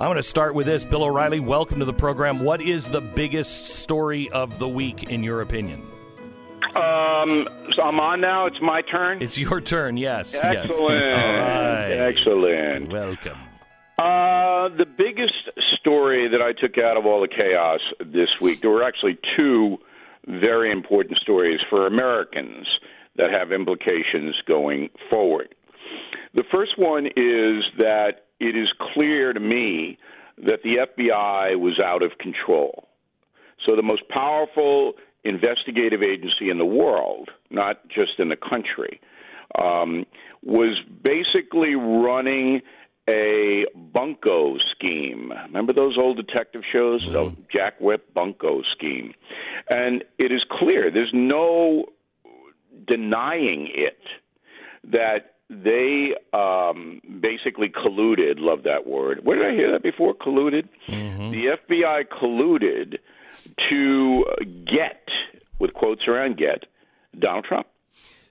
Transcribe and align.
I'm 0.00 0.06
going 0.06 0.16
to 0.16 0.22
start 0.22 0.54
with 0.54 0.64
this. 0.64 0.82
Bill 0.82 1.04
O'Reilly, 1.04 1.40
welcome 1.40 1.78
to 1.80 1.84
the 1.84 1.92
program. 1.92 2.40
What 2.40 2.62
is 2.62 2.88
the 2.88 3.02
biggest 3.02 3.66
story 3.66 4.30
of 4.30 4.58
the 4.58 4.66
week, 4.66 5.10
in 5.10 5.22
your 5.22 5.42
opinion? 5.42 5.82
Um, 6.74 7.46
so 7.76 7.82
I'm 7.82 8.00
on 8.00 8.22
now. 8.22 8.46
It's 8.46 8.62
my 8.62 8.80
turn. 8.80 9.20
It's 9.20 9.36
your 9.36 9.60
turn, 9.60 9.98
yes. 9.98 10.34
Excellent. 10.34 11.00
Yes. 11.00 11.22
All 11.22 11.34
right. 11.34 11.92
Excellent. 11.92 12.90
Welcome. 12.90 13.36
Uh, 13.98 14.70
the 14.70 14.86
biggest 14.86 15.50
story 15.78 16.28
that 16.28 16.40
I 16.40 16.54
took 16.54 16.78
out 16.78 16.96
of 16.96 17.04
all 17.04 17.20
the 17.20 17.28
chaos 17.28 17.80
this 18.02 18.30
week, 18.40 18.62
there 18.62 18.70
were 18.70 18.82
actually 18.82 19.18
two 19.36 19.76
very 20.26 20.72
important 20.72 21.18
stories 21.18 21.60
for 21.68 21.86
Americans 21.86 22.66
that 23.16 23.30
have 23.30 23.52
implications 23.52 24.34
going 24.46 24.88
forward. 25.10 25.54
The 26.32 26.44
first 26.50 26.78
one 26.78 27.04
is 27.04 27.64
that 27.76 28.28
it 28.40 28.56
is 28.56 28.68
clear 28.94 29.32
to 29.32 29.40
me 29.40 29.98
that 30.38 30.62
the 30.62 30.86
FBI 30.86 31.58
was 31.58 31.78
out 31.78 32.02
of 32.02 32.18
control. 32.18 32.88
So 33.64 33.76
the 33.76 33.82
most 33.82 34.08
powerful 34.08 34.94
investigative 35.24 36.02
agency 36.02 36.48
in 36.50 36.58
the 36.58 36.64
world, 36.64 37.28
not 37.50 37.86
just 37.88 38.12
in 38.18 38.30
the 38.30 38.36
country, 38.36 39.00
um, 39.60 40.06
was 40.42 40.78
basically 41.02 41.74
running 41.74 42.62
a 43.08 43.66
bunco 43.92 44.56
scheme. 44.74 45.32
Remember 45.46 45.72
those 45.72 45.98
old 45.98 46.16
detective 46.16 46.62
shows? 46.72 47.02
Mm-hmm. 47.04 47.12
The 47.12 47.36
Jack 47.52 47.80
Whip 47.80 48.14
bunco 48.14 48.62
scheme. 48.72 49.12
And 49.68 50.04
it 50.18 50.32
is 50.32 50.44
clear, 50.50 50.90
there's 50.90 51.12
no 51.12 51.86
denying 52.86 53.68
it, 53.74 53.98
that 54.84 55.34
they 55.50 56.14
um, 56.32 57.00
basically 57.20 57.68
colluded. 57.68 58.34
Love 58.38 58.62
that 58.62 58.86
word. 58.86 59.20
Where 59.24 59.36
did 59.36 59.46
I 59.46 59.54
hear 59.54 59.72
that 59.72 59.82
before? 59.82 60.14
Colluded. 60.14 60.68
Mm-hmm. 60.88 61.30
The 61.32 61.56
FBI 61.68 62.04
colluded 62.06 62.98
to 63.68 64.24
get, 64.64 65.02
with 65.58 65.74
quotes 65.74 66.06
around 66.06 66.36
get, 66.36 66.66
Donald 67.18 67.44
Trump 67.44 67.66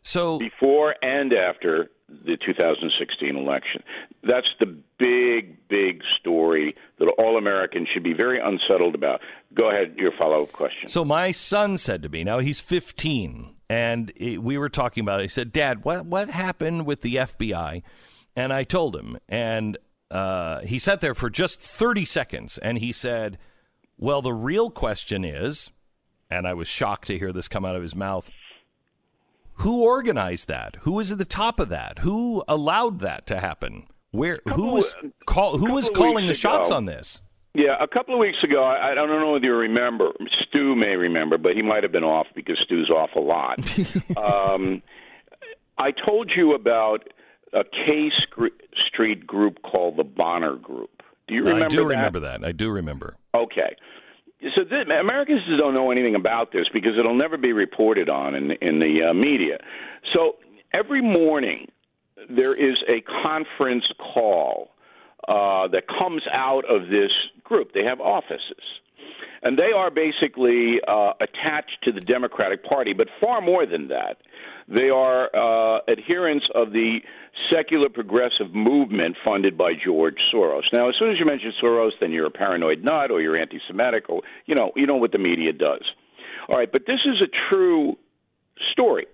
So, 0.01 0.39
before 0.39 0.95
and 1.01 1.33
after 1.33 1.91
the 2.25 2.37
2016 2.45 3.35
election. 3.35 3.83
That's 4.23 4.47
the 4.59 4.65
big, 4.97 5.67
big 5.67 6.01
story 6.19 6.71
that 6.99 7.07
all 7.17 7.37
Americans 7.37 7.87
should 7.93 8.03
be 8.03 8.13
very 8.13 8.39
unsettled 8.39 8.95
about. 8.95 9.21
Go 9.53 9.69
ahead, 9.69 9.95
your 9.97 10.11
follow 10.17 10.43
up 10.43 10.51
question. 10.51 10.89
so 10.89 11.05
my 11.05 11.31
son 11.31 11.77
said 11.77 12.03
to 12.03 12.09
me, 12.09 12.23
now 12.23 12.39
he's 12.39 12.59
15, 12.59 13.55
and 13.69 14.11
it, 14.15 14.43
we 14.43 14.57
were 14.57 14.69
talking 14.69 15.01
about 15.01 15.19
it. 15.19 15.23
He 15.23 15.29
said, 15.29 15.51
Dad, 15.51 15.83
what, 15.83 16.05
what 16.05 16.29
happened 16.29 16.85
with 16.85 17.01
the 17.01 17.15
FBI? 17.15 17.81
And 18.35 18.53
I 18.53 18.63
told 18.63 18.95
him, 18.95 19.17
and 19.27 19.77
uh, 20.11 20.61
he 20.61 20.79
sat 20.79 21.01
there 21.01 21.15
for 21.15 21.29
just 21.29 21.61
30 21.61 22.05
seconds, 22.05 22.57
and 22.57 22.77
he 22.77 22.91
said, 22.91 23.37
Well, 23.97 24.21
the 24.21 24.33
real 24.33 24.69
question 24.69 25.23
is, 25.23 25.71
and 26.29 26.47
I 26.47 26.53
was 26.53 26.67
shocked 26.67 27.07
to 27.07 27.17
hear 27.17 27.31
this 27.31 27.47
come 27.47 27.65
out 27.65 27.75
of 27.75 27.81
his 27.81 27.95
mouth. 27.95 28.29
Who 29.61 29.83
organized 29.83 30.47
that? 30.47 30.77
Who 30.81 30.93
was 30.93 31.11
at 31.11 31.17
the 31.17 31.25
top 31.25 31.59
of 31.59 31.69
that? 31.69 31.99
Who 31.99 32.43
allowed 32.47 32.99
that 32.99 33.27
to 33.27 33.39
happen? 33.39 33.87
Where? 34.11 34.39
Who 34.45 34.73
was 34.73 34.95
call, 35.25 35.57
Who 35.57 35.73
was 35.73 35.89
calling 35.89 36.27
the 36.27 36.33
shots 36.33 36.69
ago. 36.69 36.77
on 36.77 36.85
this? 36.85 37.21
Yeah, 37.53 37.75
a 37.81 37.87
couple 37.87 38.13
of 38.13 38.19
weeks 38.19 38.37
ago, 38.43 38.63
I, 38.63 38.91
I 38.91 38.95
don't 38.95 39.09
know 39.09 39.35
if 39.35 39.43
you 39.43 39.53
remember. 39.53 40.11
Stu 40.47 40.75
may 40.75 40.95
remember, 40.95 41.37
but 41.37 41.55
he 41.55 41.61
might 41.61 41.83
have 41.83 41.91
been 41.91 42.03
off 42.03 42.27
because 42.35 42.57
Stu's 42.63 42.89
off 42.89 43.09
a 43.15 43.19
lot. 43.19 43.59
um, 44.17 44.81
I 45.77 45.91
told 45.91 46.31
you 46.35 46.53
about 46.53 47.09
a 47.53 47.63
K 47.63 48.11
Street 48.87 49.25
group 49.27 49.61
called 49.63 49.97
the 49.97 50.03
Bonner 50.03 50.55
Group. 50.55 51.01
Do 51.27 51.35
you 51.35 51.43
remember 51.43 51.65
I 51.65 51.69
do 51.69 51.77
that? 51.77 51.85
remember 51.85 52.19
that. 52.21 52.45
I 52.45 52.51
do 52.51 52.69
remember. 52.69 53.17
Okay. 53.35 53.75
So 54.41 54.63
th- 54.63 54.87
Americans 54.87 55.41
just 55.47 55.59
don't 55.59 55.73
know 55.73 55.91
anything 55.91 56.15
about 56.15 56.51
this 56.51 56.67
because 56.73 56.93
it'll 56.97 57.17
never 57.17 57.37
be 57.37 57.51
reported 57.51 58.09
on 58.09 58.35
in, 58.35 58.51
in 58.61 58.79
the 58.79 59.09
uh, 59.09 59.13
media. 59.13 59.57
So 60.13 60.37
every 60.73 61.01
morning 61.01 61.67
there 62.29 62.53
is 62.53 62.77
a 62.87 63.01
conference 63.23 63.85
call 63.97 64.71
uh, 65.27 65.67
that 65.69 65.83
comes 65.87 66.23
out 66.31 66.63
of 66.69 66.89
this 66.89 67.11
group. 67.43 67.73
They 67.73 67.83
have 67.83 67.99
offices. 67.99 68.63
And 69.41 69.57
they 69.57 69.71
are 69.75 69.89
basically 69.89 70.77
uh, 70.87 71.13
attached 71.21 71.77
to 71.83 71.91
the 71.91 72.01
Democratic 72.01 72.63
Party, 72.63 72.93
but 72.93 73.07
far 73.21 73.41
more 73.41 73.65
than 73.65 73.87
that. 73.87 74.17
They 74.67 74.89
are 74.89 75.29
uh, 75.35 75.79
adherents 75.89 76.45
of 76.53 76.71
the 76.71 76.99
secular 77.51 77.89
progressive 77.89 78.53
movement 78.53 79.15
funded 79.25 79.57
by 79.57 79.73
George 79.83 80.17
Soros. 80.33 80.63
Now, 80.71 80.89
as 80.89 80.95
soon 80.99 81.11
as 81.11 81.17
you 81.19 81.25
mention 81.25 81.51
Soros, 81.61 81.91
then 81.99 82.11
you're 82.11 82.27
a 82.27 82.31
paranoid 82.31 82.83
nut 82.83 83.09
or 83.09 83.21
you're 83.21 83.37
anti-Semitic, 83.37 84.09
or 84.09 84.21
you 84.45 84.53
know, 84.53 84.71
you 84.75 84.85
know 84.85 84.97
what 84.97 85.11
the 85.11 85.17
media 85.17 85.53
does. 85.53 85.83
All 86.47 86.57
right, 86.57 86.71
but 86.71 86.83
this 86.85 86.99
is 87.05 87.21
a 87.21 87.29
true 87.49 87.95
story. 88.71 89.07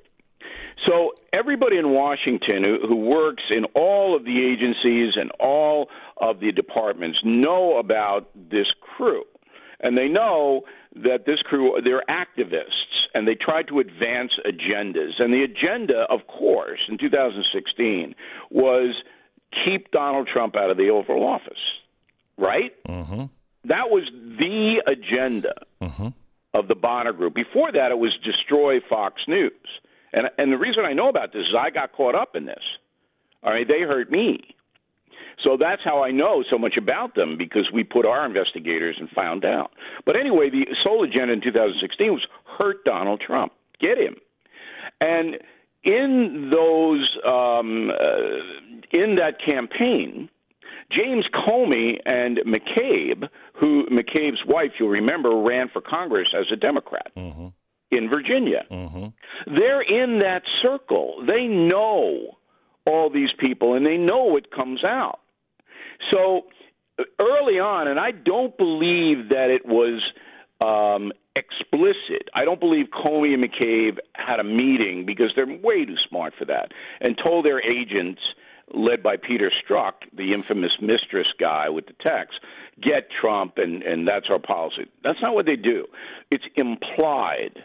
So 0.85 1.13
everybody 1.31 1.77
in 1.77 1.91
Washington 1.91 2.63
who, 2.63 2.87
who 2.87 2.95
works 2.95 3.43
in 3.49 3.65
all 3.75 4.15
of 4.15 4.25
the 4.25 4.37
agencies 4.43 5.13
and 5.15 5.31
all 5.39 5.89
of 6.17 6.39
the 6.39 6.51
departments 6.51 7.19
know 7.23 7.77
about 7.77 8.29
this 8.35 8.67
crew. 8.81 9.23
And 9.79 9.97
they 9.97 10.07
know 10.07 10.61
that 10.95 11.25
this 11.25 11.39
crew, 11.43 11.79
they're 11.83 12.03
activists, 12.09 13.07
and 13.13 13.27
they 13.27 13.35
try 13.35 13.63
to 13.63 13.79
advance 13.79 14.31
agendas. 14.45 15.19
And 15.19 15.33
the 15.33 15.43
agenda, 15.43 16.05
of 16.09 16.27
course, 16.27 16.79
in 16.89 16.97
2016 16.97 18.15
was 18.51 18.95
keep 19.65 19.91
Donald 19.91 20.27
Trump 20.31 20.55
out 20.55 20.69
of 20.69 20.77
the 20.77 20.89
Oval 20.89 21.23
Office, 21.23 21.53
right? 22.37 22.73
Mm-hmm. 22.87 23.25
That 23.65 23.89
was 23.89 24.03
the 24.13 24.83
agenda 24.85 25.53
of 26.53 26.67
the 26.67 26.75
Bonner 26.75 27.13
Group. 27.13 27.33
Before 27.33 27.71
that, 27.71 27.91
it 27.91 27.97
was 27.97 28.17
destroy 28.23 28.79
Fox 28.89 29.21
News. 29.27 29.51
And 30.13 30.29
and 30.37 30.51
the 30.51 30.57
reason 30.57 30.85
I 30.85 30.93
know 30.93 31.09
about 31.09 31.33
this 31.33 31.41
is 31.41 31.55
I 31.57 31.69
got 31.69 31.91
caught 31.91 32.15
up 32.15 32.35
in 32.35 32.45
this. 32.45 32.63
All 33.43 33.51
right, 33.51 33.67
they 33.67 33.81
hurt 33.81 34.09
me. 34.09 34.54
So 35.45 35.57
that's 35.59 35.83
how 35.83 36.03
I 36.03 36.09
know 36.11 36.43
so 36.49 36.57
much 36.57 36.75
about 36.75 37.13
them 37.15 37.37
because 37.37 37.69
we 37.71 37.83
put 37.83 38.05
our 38.05 38.25
investigators 38.25 38.97
and 38.99 39.07
found 39.09 39.45
out. 39.45 39.71
But 40.05 40.15
anyway, 40.15 40.49
the 40.49 40.65
sole 40.83 41.03
agenda 41.03 41.33
in 41.33 41.41
2016 41.41 42.11
was 42.11 42.25
hurt 42.57 42.83
Donald 42.83 43.21
Trump, 43.25 43.53
get 43.79 43.97
him. 43.97 44.15
And 44.99 45.35
in 45.83 46.49
those 46.51 47.07
um, 47.25 47.91
uh, 47.91 48.97
in 48.97 49.15
that 49.17 49.35
campaign, 49.45 50.29
James 50.91 51.25
Comey 51.33 51.99
and 52.05 52.39
McCabe, 52.39 53.27
who 53.53 53.85
McCabe's 53.91 54.43
wife, 54.47 54.71
you'll 54.79 54.89
remember, 54.89 55.37
ran 55.41 55.69
for 55.71 55.81
Congress 55.81 56.29
as 56.37 56.45
a 56.51 56.55
Democrat 56.55 57.11
in 57.91 58.09
Virginia. 58.09 58.63
They're 59.45 59.81
in 59.81 60.19
that 60.19 60.41
circle. 60.63 61.23
They 61.27 61.45
know 61.45 62.37
all 62.87 63.09
these 63.11 63.29
people, 63.39 63.73
and 63.75 63.85
they 63.85 63.97
know 63.97 64.23
what 64.23 64.51
comes 64.51 64.83
out. 64.83 65.19
So 66.11 66.45
early 67.19 67.59
on, 67.59 67.87
and 67.87 67.99
I 67.99 68.11
don't 68.11 68.55
believe 68.57 69.29
that 69.29 69.49
it 69.49 69.65
was 69.65 70.01
um, 70.61 71.11
explicit. 71.35 72.29
I 72.33 72.45
don't 72.45 72.59
believe 72.59 72.87
Comey 72.87 73.33
and 73.33 73.43
McCabe 73.43 73.97
had 74.13 74.39
a 74.39 74.43
meeting 74.43 75.05
because 75.05 75.31
they're 75.35 75.45
way 75.45 75.85
too 75.85 75.97
smart 76.07 76.33
for 76.37 76.45
that, 76.45 76.71
and 77.01 77.17
told 77.21 77.45
their 77.45 77.61
agents, 77.61 78.21
led 78.73 79.03
by 79.03 79.15
Peter 79.17 79.51
Strzok, 79.51 79.93
the 80.15 80.33
infamous 80.33 80.71
mistress 80.81 81.27
guy 81.39 81.69
with 81.69 81.85
the 81.87 81.93
text, 82.01 82.39
get 82.81 83.09
Trump, 83.11 83.57
and 83.57 83.83
and 83.83 84.07
that's 84.07 84.27
our 84.29 84.39
policy. 84.39 84.85
That's 85.03 85.21
not 85.21 85.35
what 85.35 85.45
they 85.45 85.55
do. 85.55 85.85
It's 86.31 86.45
implied 86.55 87.63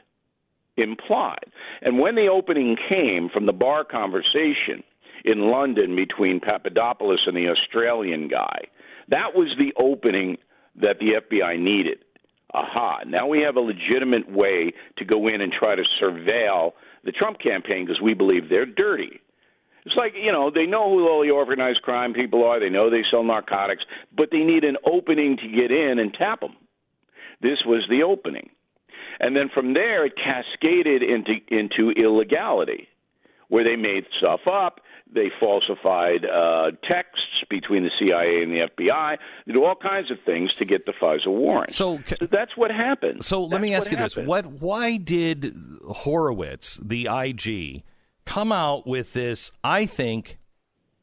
implied. 0.77 1.45
And 1.83 1.99
when 1.99 2.15
the 2.15 2.29
opening 2.29 2.77
came 2.89 3.29
from 3.29 3.45
the 3.45 3.53
bar 3.53 3.85
conversation 3.85 4.83
in 5.25 5.51
London 5.51 5.97
between 5.97 6.41
Papadopoulos 6.41 7.25
and 7.27 7.37
the 7.37 7.49
Australian 7.49 8.29
guy, 8.29 8.61
that 9.09 9.35
was 9.35 9.49
the 9.59 9.73
opening 9.81 10.39
that 10.81 10.99
the 10.99 11.21
FBI 11.21 11.59
needed. 11.59 11.99
Aha, 12.53 13.01
now 13.07 13.29
we 13.29 13.41
have 13.43 13.57
a 13.57 13.61
legitimate 13.61 14.31
way 14.31 14.73
to 14.99 15.05
go 15.05 15.29
in 15.29 15.41
and 15.41 15.53
try 15.53 15.77
to 15.77 15.85
surveil 16.03 16.73
the 17.05 17.13
Trump 17.13 17.39
campaign 17.41 17.87
because 17.87 18.01
we 18.01 18.15
believe 18.15 18.49
they're 18.49 18.67
dirty. 18.67 19.21
It's 19.87 19.97
like, 19.97 20.13
you 20.21 20.33
know, 20.33 20.51
they 20.51 20.67
know 20.67 20.91
who 20.91 21.09
all 21.09 21.23
the 21.23 21.31
organized 21.31 21.83
crime 21.83 22.13
people 22.13 22.45
are, 22.45 22.61
they 22.61 22.69
know 22.69 22.91
they 22.91 23.05
sell 23.11 23.25
narcotics, 23.25 23.85
but 24.15 24.29
they 24.31 24.41
need 24.41 24.65
an 24.65 24.77
opening 24.85 25.37
to 25.39 25.49
get 25.49 25.71
in 25.71 25.99
and 25.99 26.13
tap 26.13 26.41
them. 26.41 26.57
This 27.41 27.59
was 27.65 27.87
the 27.89 28.03
opening. 28.03 28.51
And 29.21 29.37
then 29.37 29.51
from 29.53 29.75
there, 29.75 30.07
it 30.07 30.15
cascaded 30.17 31.03
into 31.03 31.35
into 31.49 31.91
illegality, 31.91 32.89
where 33.49 33.65
they 33.65 33.77
made 33.77 34.05
stuff 34.19 34.41
up. 34.51 34.81
They 35.13 35.31
falsified 35.41 36.25
uh, 36.25 36.73
texts 36.89 37.45
between 37.49 37.83
the 37.83 37.91
CIA 37.99 38.43
and 38.43 38.53
the 38.53 38.69
FBI. 38.69 39.19
They 39.47 39.53
do 39.53 39.65
all 39.65 39.75
kinds 39.75 40.11
of 40.11 40.19
things 40.25 40.55
to 40.57 40.65
get 40.65 40.87
the 40.87 40.93
FISA 40.93 41.27
warrant. 41.27 41.73
So, 41.73 42.01
So 42.07 42.27
that's 42.27 42.57
what 42.57 42.71
happened. 42.71 43.25
So 43.25 43.43
let 43.43 43.51
That's 43.51 43.63
me 43.63 43.75
ask 43.75 43.91
you 43.91 43.97
this: 43.97 44.17
what? 44.17 44.47
Why 44.47 44.97
did 44.97 45.55
Horowitz, 45.89 46.77
the 46.77 47.09
IG, 47.11 47.83
come 48.25 48.53
out 48.53 48.87
with 48.87 49.13
this? 49.13 49.51
I 49.65 49.87
think 49.87 50.39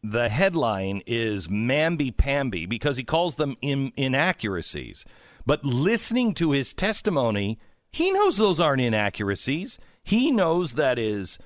the 0.04 0.30
headline 0.30 1.02
is 1.06 1.48
mamby 1.48 2.16
pamby 2.16 2.66
because 2.66 2.98
he 2.98 3.04
calls 3.04 3.36
them 3.36 3.58
in, 3.62 3.92
inaccuracies. 3.98 5.06
But 5.46 5.64
listening 5.66 6.34
to 6.36 6.52
his 6.52 6.74
testimony, 6.74 7.60
he 7.92 8.12
knows 8.12 8.38
those 8.38 8.60
aren't 8.60 8.82
inaccuracies. 8.82 9.80
He 10.04 10.32
knows 10.32 10.74
that 10.74 11.00
is 11.00 11.40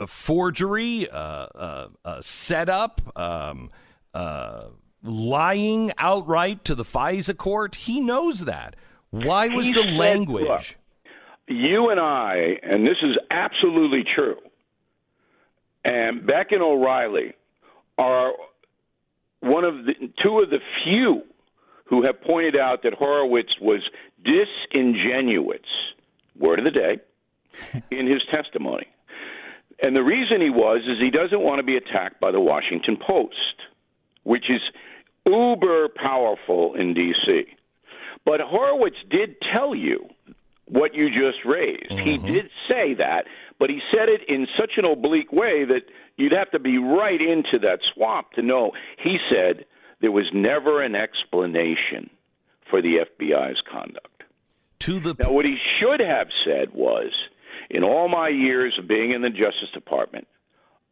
a 0.00 0.06
forgery, 0.06 1.08
uh, 1.08 1.16
uh, 1.16 1.88
uh, 2.04 2.20
setup, 2.20 3.00
um, 3.18 3.70
uh, 4.12 4.68
lying 5.02 5.92
outright 5.98 6.64
to 6.64 6.74
the 6.74 6.84
FISA 6.84 7.36
court. 7.36 7.74
He 7.74 8.00
knows 8.00 8.44
that. 8.46 8.76
Why 9.10 9.48
was 9.48 9.66
He 9.66 9.72
the 9.72 9.82
said, 9.82 9.94
language? 9.94 10.46
look, 10.48 10.76
you 11.46 11.90
and 11.90 12.00
I, 12.00 12.56
and 12.62 12.86
this 12.86 12.96
is 13.02 13.16
absolutely 13.30 14.04
true, 14.14 14.38
and 15.84 16.26
Beck 16.26 16.52
and 16.52 16.62
O'Reilly 16.62 17.34
are 17.98 18.32
one 19.40 19.64
of 19.64 19.84
the 19.84 19.92
two 20.22 20.40
of 20.40 20.50
the 20.50 20.58
few 20.82 21.22
who 21.86 22.02
have 22.04 22.20
pointed 22.22 22.56
out 22.56 22.82
that 22.82 22.94
Horowitz 22.94 23.52
was 23.60 23.82
disingenuous, 24.24 25.60
word 26.38 26.58
of 26.58 26.64
the 26.64 26.70
day, 26.70 26.96
in 27.90 28.06
his 28.06 28.22
testimony. 28.32 28.86
And 29.84 29.94
the 29.94 30.02
reason 30.02 30.40
he 30.40 30.48
was 30.48 30.80
is 30.88 30.98
he 30.98 31.10
doesn't 31.10 31.42
want 31.42 31.58
to 31.58 31.62
be 31.62 31.76
attacked 31.76 32.18
by 32.18 32.30
the 32.30 32.40
Washington 32.40 32.96
Post, 32.96 33.56
which 34.22 34.46
is 34.48 34.62
uber 35.26 35.88
powerful 35.90 36.74
in 36.74 36.94
D.C. 36.94 37.44
But 38.24 38.40
Horowitz 38.40 38.96
did 39.10 39.36
tell 39.52 39.74
you 39.74 40.08
what 40.64 40.94
you 40.94 41.08
just 41.08 41.44
raised. 41.44 41.90
He 41.90 42.16
mm-hmm. 42.16 42.26
did 42.26 42.46
say 42.66 42.94
that, 42.94 43.26
but 43.58 43.68
he 43.68 43.80
said 43.92 44.08
it 44.08 44.22
in 44.26 44.46
such 44.58 44.72
an 44.78 44.86
oblique 44.86 45.32
way 45.32 45.66
that 45.66 45.82
you'd 46.16 46.32
have 46.32 46.50
to 46.52 46.58
be 46.58 46.78
right 46.78 47.20
into 47.20 47.58
that 47.66 47.80
swamp 47.94 48.32
to 48.36 48.42
know. 48.42 48.72
He 49.02 49.18
said 49.30 49.66
there 50.00 50.12
was 50.12 50.30
never 50.32 50.82
an 50.82 50.94
explanation 50.94 52.08
for 52.70 52.80
the 52.80 53.04
FBI's 53.20 53.60
conduct. 53.70 54.22
To 54.80 54.98
the 54.98 55.14
Now, 55.18 55.32
what 55.32 55.44
he 55.44 55.58
should 55.78 56.00
have 56.00 56.28
said 56.46 56.72
was, 56.72 57.12
in 57.74 57.82
all 57.82 58.08
my 58.08 58.28
years 58.28 58.78
of 58.78 58.86
being 58.86 59.10
in 59.10 59.20
the 59.20 59.30
Justice 59.30 59.70
Department, 59.74 60.28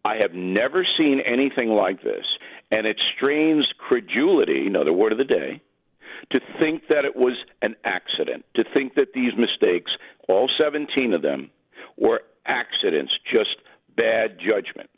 I 0.04 0.16
have 0.16 0.34
never 0.34 0.84
seen 0.98 1.20
anything 1.24 1.68
like 1.68 2.02
this, 2.02 2.24
and 2.72 2.88
it 2.88 3.00
strains 3.16 3.66
credulity, 3.78 4.66
another 4.66 4.92
word 4.92 5.12
of 5.12 5.18
the 5.18 5.24
day, 5.24 5.62
to 6.32 6.40
think 6.58 6.88
that 6.88 7.04
it 7.04 7.14
was 7.14 7.36
an 7.62 7.76
accident, 7.84 8.44
to 8.56 8.64
think 8.74 8.94
that 8.94 9.12
these 9.14 9.32
mistakes, 9.38 9.92
all 10.28 10.50
17 10.58 11.14
of 11.14 11.22
them, 11.22 11.50
were 11.96 12.22
accidents, 12.46 13.12
just 13.32 13.56
bad 13.96 14.38
judgment. 14.38 14.90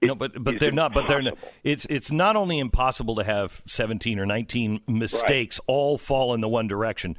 It 0.00 0.06
No, 0.06 0.14
but 0.16 0.42
but 0.42 0.58
they're 0.58 0.72
not. 0.72 0.94
But 0.94 1.06
they're 1.08 1.20
not, 1.20 1.36
it's 1.62 1.84
it's 1.84 2.10
not 2.10 2.34
only 2.34 2.58
impossible 2.58 3.16
to 3.16 3.24
have 3.24 3.62
seventeen 3.66 4.18
or 4.18 4.24
nineteen 4.24 4.80
mistakes 4.88 5.60
all 5.66 5.98
fall 5.98 6.32
in 6.32 6.40
the 6.40 6.48
one 6.48 6.66
direction. 6.66 7.18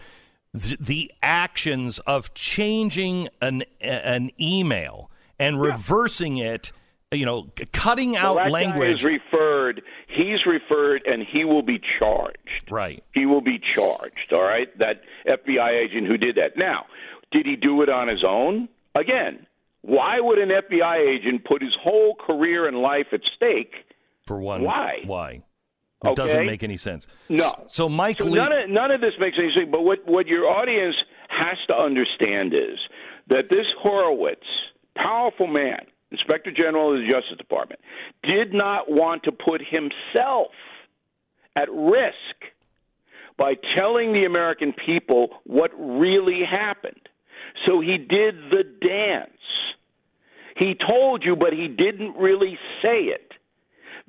The, 0.54 0.78
the 0.80 1.12
actions 1.24 2.00
of 2.00 2.34
changing 2.34 3.30
an 3.42 3.64
an 3.80 4.32
email 4.40 5.10
and 5.40 5.62
reversing 5.62 6.38
it, 6.38 6.74
you 7.12 7.26
know, 7.26 7.50
cutting 7.72 8.12
Well, 8.14 8.38
out 8.38 8.44
that 8.44 8.52
language. 8.52 9.02
Guy 9.04 9.12
is 9.12 9.20
referred. 9.22 9.82
He's 10.08 10.46
referred, 10.46 11.04
and 11.06 11.24
he 11.26 11.46
will 11.46 11.62
be 11.64 11.80
charged. 12.00 12.70
right. 12.70 13.02
He 13.14 13.26
will 13.26 13.40
be 13.42 13.60
charged. 13.74 14.34
All 14.34 14.42
right, 14.44 14.68
that 14.78 15.02
FBI 15.26 15.70
agent 15.86 16.08
who 16.08 16.18
did 16.18 16.36
that. 16.36 16.58
Now, 16.58 16.86
did 17.32 17.46
he 17.46 17.56
do 17.56 17.82
it 17.82 17.88
on 17.90 18.10
his 18.10 18.24
own? 18.28 18.68
Again, 18.94 19.46
why 19.84 20.20
would 20.20 20.38
an 20.38 20.50
FBI 20.50 21.18
agent 21.18 21.46
put 21.46 21.62
his 21.62 21.74
whole 21.82 22.16
career 22.16 22.68
and 22.68 22.78
life 22.78 23.08
at 23.14 23.22
stake? 23.36 23.74
For 24.28 24.40
one. 24.42 24.64
Why? 24.64 25.00
Why? 25.06 25.44
It 26.04 26.16
doesn't 26.16 26.46
make 26.46 26.64
any 26.64 26.78
sense. 26.78 27.08
No. 27.30 27.66
So 27.68 27.88
Mike 27.88 28.20
So 28.20 28.26
Lee. 28.26 28.40
none 28.40 28.52
of 28.52 28.70
none 28.70 28.92
of 28.92 29.02
this 29.02 29.14
makes 29.20 29.38
any 29.38 29.52
sense. 29.54 29.70
But 29.72 29.82
what 29.84 30.00
what 30.08 30.28
your 30.28 30.48
audience 30.48 30.96
has 31.30 31.58
to 31.68 31.76
understand 31.76 32.54
is 32.54 32.80
that 33.30 33.50
this 33.50 33.66
Horowitz, 33.80 34.46
powerful 34.96 35.48
man, 35.48 35.86
Inspector 36.12 36.52
General 36.52 36.94
of 36.96 37.02
the 37.02 37.08
Justice 37.08 37.38
Department, 37.38 37.80
did 38.24 38.54
not 38.54 38.90
want 38.92 39.24
to 39.24 39.32
put 39.32 39.62
himself 39.62 40.52
at 41.56 41.70
risk 41.72 42.16
by 43.38 43.54
telling 43.76 44.14
the 44.14 44.26
American 44.26 44.74
people 44.86 45.30
what 45.46 45.72
really 45.78 46.42
happened. 46.50 47.10
So 47.66 47.80
he 47.80 47.98
did 47.98 48.36
the 48.50 48.64
dance. 48.82 49.32
He 50.58 50.76
told 50.76 51.24
you, 51.24 51.36
but 51.36 51.54
he 51.54 51.68
didn't 51.68 52.16
really 52.18 52.58
say 52.82 53.04
it. 53.06 53.31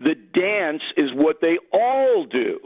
The 0.02 0.14
dance 0.14 0.82
is 0.96 1.10
what 1.14 1.36
they 1.40 1.58
all 1.72 2.26
do. 2.26 2.58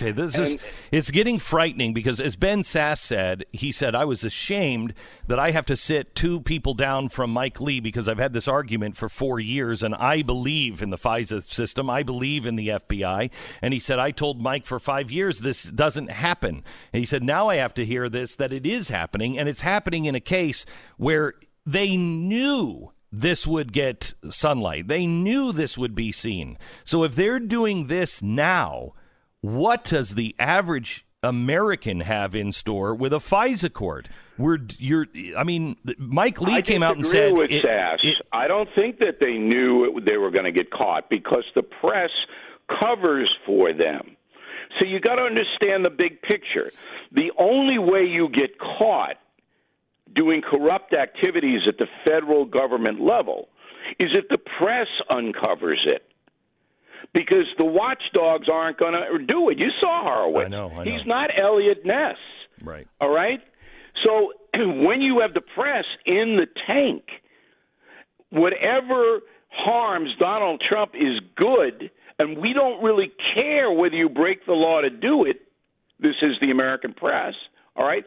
Okay, 0.00 0.12
this 0.12 0.38
is 0.38 0.56
it's 0.92 1.10
getting 1.10 1.40
frightening 1.40 1.92
because 1.92 2.20
as 2.20 2.36
Ben 2.36 2.60
Sasse 2.60 2.98
said, 2.98 3.44
he 3.50 3.72
said 3.72 3.96
I 3.96 4.04
was 4.04 4.22
ashamed 4.22 4.94
that 5.26 5.40
I 5.40 5.50
have 5.50 5.66
to 5.66 5.76
sit 5.76 6.14
two 6.14 6.40
people 6.40 6.72
down 6.74 7.08
from 7.08 7.32
Mike 7.32 7.60
Lee 7.60 7.80
because 7.80 8.08
I've 8.08 8.18
had 8.18 8.32
this 8.32 8.46
argument 8.46 8.96
for 8.96 9.08
4 9.08 9.40
years 9.40 9.82
and 9.82 9.96
I 9.96 10.22
believe 10.22 10.82
in 10.82 10.90
the 10.90 10.98
FISA 10.98 11.42
system, 11.42 11.90
I 11.90 12.04
believe 12.04 12.46
in 12.46 12.54
the 12.54 12.68
FBI, 12.68 13.28
and 13.60 13.74
he 13.74 13.80
said 13.80 13.98
I 13.98 14.12
told 14.12 14.40
Mike 14.40 14.66
for 14.66 14.78
5 14.78 15.10
years 15.10 15.40
this 15.40 15.64
doesn't 15.64 16.12
happen. 16.12 16.62
And 16.92 17.00
he 17.00 17.04
said 17.04 17.24
now 17.24 17.48
I 17.48 17.56
have 17.56 17.74
to 17.74 17.84
hear 17.84 18.08
this 18.08 18.36
that 18.36 18.52
it 18.52 18.64
is 18.64 18.90
happening 18.90 19.36
and 19.36 19.48
it's 19.48 19.62
happening 19.62 20.04
in 20.04 20.14
a 20.14 20.20
case 20.20 20.64
where 20.96 21.34
they 21.66 21.96
knew 21.96 22.92
this 23.10 23.46
would 23.46 23.72
get 23.72 24.14
sunlight. 24.30 24.88
They 24.88 25.06
knew 25.06 25.52
this 25.52 25.78
would 25.78 25.94
be 25.94 26.12
seen. 26.12 26.58
So 26.84 27.04
if 27.04 27.14
they're 27.14 27.40
doing 27.40 27.86
this 27.86 28.22
now, 28.22 28.92
what 29.40 29.84
does 29.84 30.14
the 30.14 30.34
average 30.38 31.06
American 31.22 32.00
have 32.00 32.34
in 32.34 32.52
store 32.52 32.94
with 32.94 33.12
a 33.12 33.16
FISA 33.18 33.72
court? 33.72 34.08
We're 34.36 34.58
you're 34.78 35.06
I 35.36 35.42
mean 35.42 35.76
Mike 35.98 36.40
Lee 36.40 36.54
I 36.54 36.62
came 36.62 36.82
out 36.82 36.94
and 36.96 37.04
said 37.04 37.32
with 37.32 37.50
it- 37.50 37.64
it- 37.64 38.16
I 38.32 38.46
don't 38.46 38.68
think 38.74 38.98
that 38.98 39.18
they 39.20 39.36
knew 39.36 39.96
it, 39.98 40.04
they 40.04 40.16
were 40.16 40.30
going 40.30 40.44
to 40.44 40.52
get 40.52 40.70
caught 40.70 41.10
because 41.10 41.44
the 41.56 41.62
press 41.62 42.10
covers 42.80 43.34
for 43.46 43.72
them. 43.72 44.16
So 44.78 44.84
you 44.84 45.00
got 45.00 45.16
to 45.16 45.22
understand 45.22 45.84
the 45.84 45.90
big 45.90 46.20
picture. 46.22 46.70
The 47.10 47.32
only 47.38 47.78
way 47.78 48.04
you 48.04 48.28
get 48.28 48.58
caught 48.58 49.16
doing 50.14 50.42
corrupt 50.42 50.94
activities 50.94 51.60
at 51.68 51.78
the 51.78 51.86
federal 52.04 52.44
government 52.44 53.00
level 53.00 53.48
is 53.98 54.10
if 54.14 54.28
the 54.28 54.38
press 54.38 54.88
uncovers 55.10 55.86
it. 55.86 56.02
Because 57.14 57.46
the 57.56 57.64
watchdogs 57.64 58.48
aren't 58.52 58.78
going 58.78 58.92
to 58.92 59.24
do 59.24 59.48
it. 59.50 59.58
You 59.58 59.68
saw 59.80 60.02
Horowitz. 60.02 60.46
I 60.46 60.48
know, 60.48 60.70
I 60.70 60.84
know. 60.84 60.90
He's 60.90 61.06
not 61.06 61.30
Eliot 61.40 61.86
Ness. 61.86 62.16
right. 62.62 62.86
All 63.00 63.08
right? 63.08 63.40
So 64.04 64.32
when 64.54 65.00
you 65.00 65.20
have 65.20 65.32
the 65.32 65.40
press 65.40 65.84
in 66.04 66.36
the 66.36 66.46
tank, 66.66 67.04
whatever 68.30 69.20
harms 69.48 70.10
Donald 70.18 70.62
Trump 70.68 70.92
is 70.94 71.20
good, 71.36 71.90
and 72.18 72.38
we 72.38 72.52
don't 72.52 72.82
really 72.82 73.12
care 73.34 73.70
whether 73.70 73.94
you 73.94 74.08
break 74.08 74.44
the 74.44 74.52
law 74.52 74.80
to 74.80 74.90
do 74.90 75.24
it. 75.24 75.40
This 76.00 76.16
is 76.22 76.32
the 76.40 76.50
American 76.50 76.94
press. 76.94 77.34
All 77.76 77.86
right? 77.86 78.04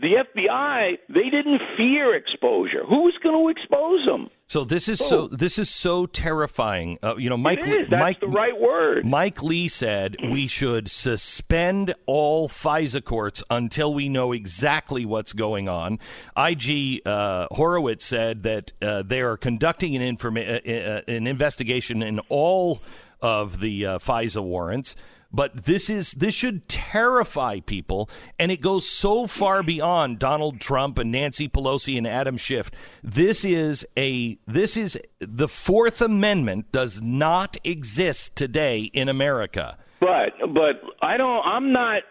The 0.00 0.24
FBI, 0.34 0.98
they 1.10 1.28
didn't 1.30 1.60
fear 1.76 2.16
exposure. 2.16 2.82
Who's 2.88 3.16
going 3.22 3.36
to 3.36 3.48
expose 3.48 4.04
them? 4.06 4.30
So 4.46 4.64
this 4.64 4.88
is 4.88 4.98
so 4.98 5.28
this 5.28 5.58
is 5.58 5.70
so 5.70 6.04
terrifying. 6.06 6.98
Uh, 7.02 7.16
you 7.16 7.30
know, 7.30 7.36
Mike 7.38 7.60
it 7.60 7.66
Lee- 7.66 7.86
That's 7.88 8.00
Mike 8.00 8.20
the 8.20 8.26
right 8.26 8.58
word. 8.58 9.04
Mike 9.06 9.42
Lee 9.42 9.68
said 9.68 10.16
we 10.30 10.46
should 10.46 10.90
suspend 10.90 11.94
all 12.04 12.48
FISA 12.48 13.02
courts 13.04 13.42
until 13.48 13.94
we 13.94 14.08
know 14.10 14.32
exactly 14.32 15.06
what's 15.06 15.32
going 15.32 15.68
on. 15.68 15.98
IG 16.36 17.00
uh, 17.06 17.46
Horowitz 17.50 18.04
said 18.04 18.42
that 18.42 18.72
uh, 18.82 19.02
they 19.02 19.22
are 19.22 19.36
conducting 19.36 19.96
an, 19.96 20.16
informa- 20.16 20.66
uh, 20.66 20.90
uh, 20.90 21.00
an 21.06 21.26
investigation 21.26 22.02
in 22.02 22.18
all 22.28 22.82
of 23.22 23.60
the 23.60 23.86
uh, 23.86 23.98
FISA 23.98 24.42
warrants. 24.42 24.96
But 25.32 25.64
this 25.64 25.88
is 25.88 26.12
this 26.12 26.34
should 26.34 26.68
terrify 26.68 27.60
people, 27.60 28.10
and 28.38 28.52
it 28.52 28.60
goes 28.60 28.86
so 28.86 29.26
far 29.26 29.62
beyond 29.62 30.18
Donald 30.18 30.60
Trump 30.60 30.98
and 30.98 31.10
Nancy 31.10 31.48
Pelosi 31.48 31.96
and 31.96 32.06
Adam 32.06 32.36
Schiff. 32.36 32.70
This 33.02 33.44
is 33.44 33.86
a 33.96 34.38
this 34.46 34.76
is 34.76 34.98
the 35.20 35.48
Fourth 35.48 36.02
Amendment 36.02 36.70
does 36.70 37.00
not 37.00 37.56
exist 37.64 38.36
today 38.36 38.90
in 38.92 39.08
America. 39.08 39.78
But 40.00 40.34
but 40.52 40.82
I 41.00 41.16
don't. 41.16 41.46
I'm 41.46 41.72
not 41.72 42.02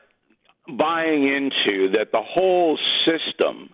buying 0.68 1.28
into 1.28 1.92
that. 1.92 2.12
The 2.12 2.24
whole 2.24 2.80
system, 3.06 3.70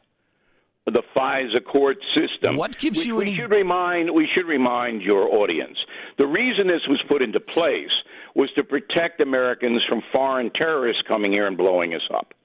the 0.86 1.04
FISA 1.16 1.63
court 1.72 1.98
system. 2.13 2.58
What 2.58 2.77
gives 2.77 2.98
which 2.98 3.08
you 3.08 3.16
we 3.16 3.34
should 3.34 3.54
remind 3.54 4.13
we 4.13 4.27
should 4.36 4.48
remind 4.48 5.04
your 5.04 5.34
audience. 5.34 5.77
The 6.18 6.27
reason 6.27 6.68
this 6.68 6.82
was 6.89 7.01
put 7.08 7.22
into 7.22 7.39
place 7.39 7.92
was 8.38 8.50
to 8.56 8.63
protect 8.63 9.20
Americans 9.20 9.82
from 9.89 10.01
foreign 10.13 10.51
terrorists 10.53 11.01
coming 11.08 11.32
here 11.32 11.48
and 11.48 11.58
blowing 11.58 11.96
us 11.96 12.08
up. 12.13 12.36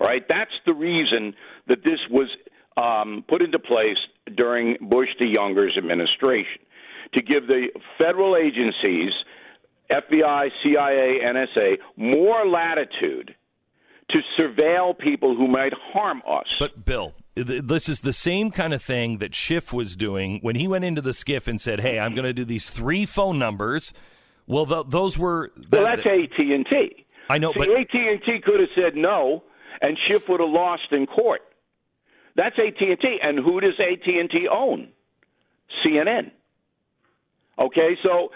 All 0.00 0.06
right, 0.06 0.22
that's 0.28 0.52
the 0.64 0.72
reason 0.72 1.34
that 1.66 1.84
this 1.84 1.98
was 2.10 2.28
um, 2.76 3.24
put 3.28 3.42
into 3.42 3.58
place 3.58 3.98
during 4.36 4.76
Bush 4.80 5.08
the 5.18 5.26
Younger's 5.26 5.76
administration 5.76 6.62
to 7.14 7.20
give 7.20 7.48
the 7.48 7.66
federal 7.98 8.36
agencies 8.36 9.10
FBI, 9.90 10.48
CIA, 10.62 11.18
NSA 11.24 11.74
more 11.96 12.46
latitude 12.46 13.34
to 14.10 14.18
surveil 14.38 14.96
people 14.96 15.36
who 15.36 15.48
might 15.48 15.72
harm 15.92 16.22
us. 16.26 16.46
But 16.60 16.84
Bill, 16.84 17.14
this 17.34 17.88
is 17.88 18.00
the 18.00 18.12
same 18.12 18.52
kind 18.52 18.72
of 18.72 18.80
thing 18.80 19.18
that 19.18 19.34
Schiff 19.34 19.72
was 19.72 19.96
doing 19.96 20.38
when 20.40 20.54
he 20.54 20.68
went 20.68 20.84
into 20.84 21.02
the 21.02 21.12
skiff 21.12 21.48
and 21.48 21.60
said, 21.60 21.80
"Hey, 21.80 21.98
I'm 21.98 22.14
going 22.14 22.24
to 22.24 22.32
do 22.32 22.44
these 22.44 22.70
three 22.70 23.04
phone 23.06 23.38
numbers." 23.38 23.92
Well, 24.46 24.66
th- 24.66 24.86
those 24.88 25.18
were 25.18 25.52
that, 25.56 25.70
well, 25.70 25.86
that's 25.86 26.06
AT 26.06 26.38
and 26.38 26.66
T. 26.66 27.06
I 27.28 27.38
know, 27.38 27.52
See, 27.52 27.58
but 27.58 27.68
AT 27.68 27.94
and 27.94 28.22
T 28.24 28.40
could 28.44 28.60
have 28.60 28.68
said 28.74 28.96
no, 28.96 29.44
and 29.80 29.96
Schiff 30.06 30.28
would 30.28 30.40
have 30.40 30.50
lost 30.50 30.90
in 30.90 31.06
court. 31.06 31.42
That's 32.34 32.56
AT 32.58 32.80
and 32.80 33.00
T, 33.00 33.18
and 33.22 33.38
who 33.38 33.60
does 33.60 33.78
AT 33.78 34.06
and 34.06 34.30
T 34.30 34.48
own? 34.50 34.88
CNN. 35.84 36.30
Okay, 37.58 37.96
so 38.02 38.30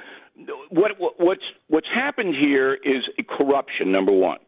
what, 0.70 0.92
what's 1.18 1.42
what's 1.68 1.88
happened 1.94 2.34
here 2.34 2.75
is 2.75 3.02
corruption. 3.28 3.92
Number 3.92 4.12
one. 4.12 4.38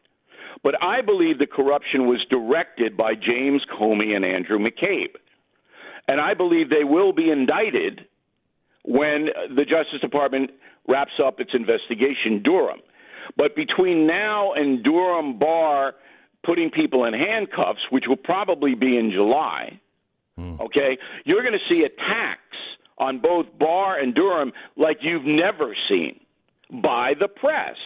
But 0.62 0.82
I 0.82 1.02
believe 1.02 1.38
the 1.38 1.46
corruption 1.46 2.06
was 2.06 2.24
directed 2.30 2.96
by 2.96 3.14
James 3.14 3.62
Comey 3.78 4.14
and 4.16 4.24
Andrew 4.24 4.58
McCabe. 4.58 5.14
And 6.08 6.20
I 6.20 6.34
believe 6.34 6.68
they 6.68 6.84
will 6.84 7.12
be 7.12 7.30
indicted 7.30 8.06
when 8.84 9.28
the 9.54 9.64
Justice 9.64 10.00
Department 10.00 10.50
wraps 10.88 11.12
up 11.24 11.38
its 11.40 11.50
investigation, 11.54 12.42
Durham. 12.42 12.80
But 13.36 13.54
between 13.54 14.06
now 14.06 14.52
and 14.54 14.82
Durham 14.82 15.38
Barr 15.38 15.94
putting 16.44 16.70
people 16.70 17.04
in 17.04 17.14
handcuffs, 17.14 17.80
which 17.90 18.04
will 18.08 18.16
probably 18.16 18.74
be 18.74 18.96
in 18.96 19.10
July, 19.10 19.80
mm. 20.38 20.60
okay, 20.60 20.98
you're 21.24 21.42
going 21.42 21.58
to 21.58 21.74
see 21.74 21.84
attacks 21.84 22.56
on 22.96 23.20
both 23.20 23.46
Barr 23.58 23.98
and 23.98 24.14
Durham 24.14 24.52
like 24.76 24.98
you've 25.02 25.24
never 25.24 25.76
seen 25.88 26.18
by 26.82 27.12
the 27.18 27.28
press, 27.28 27.76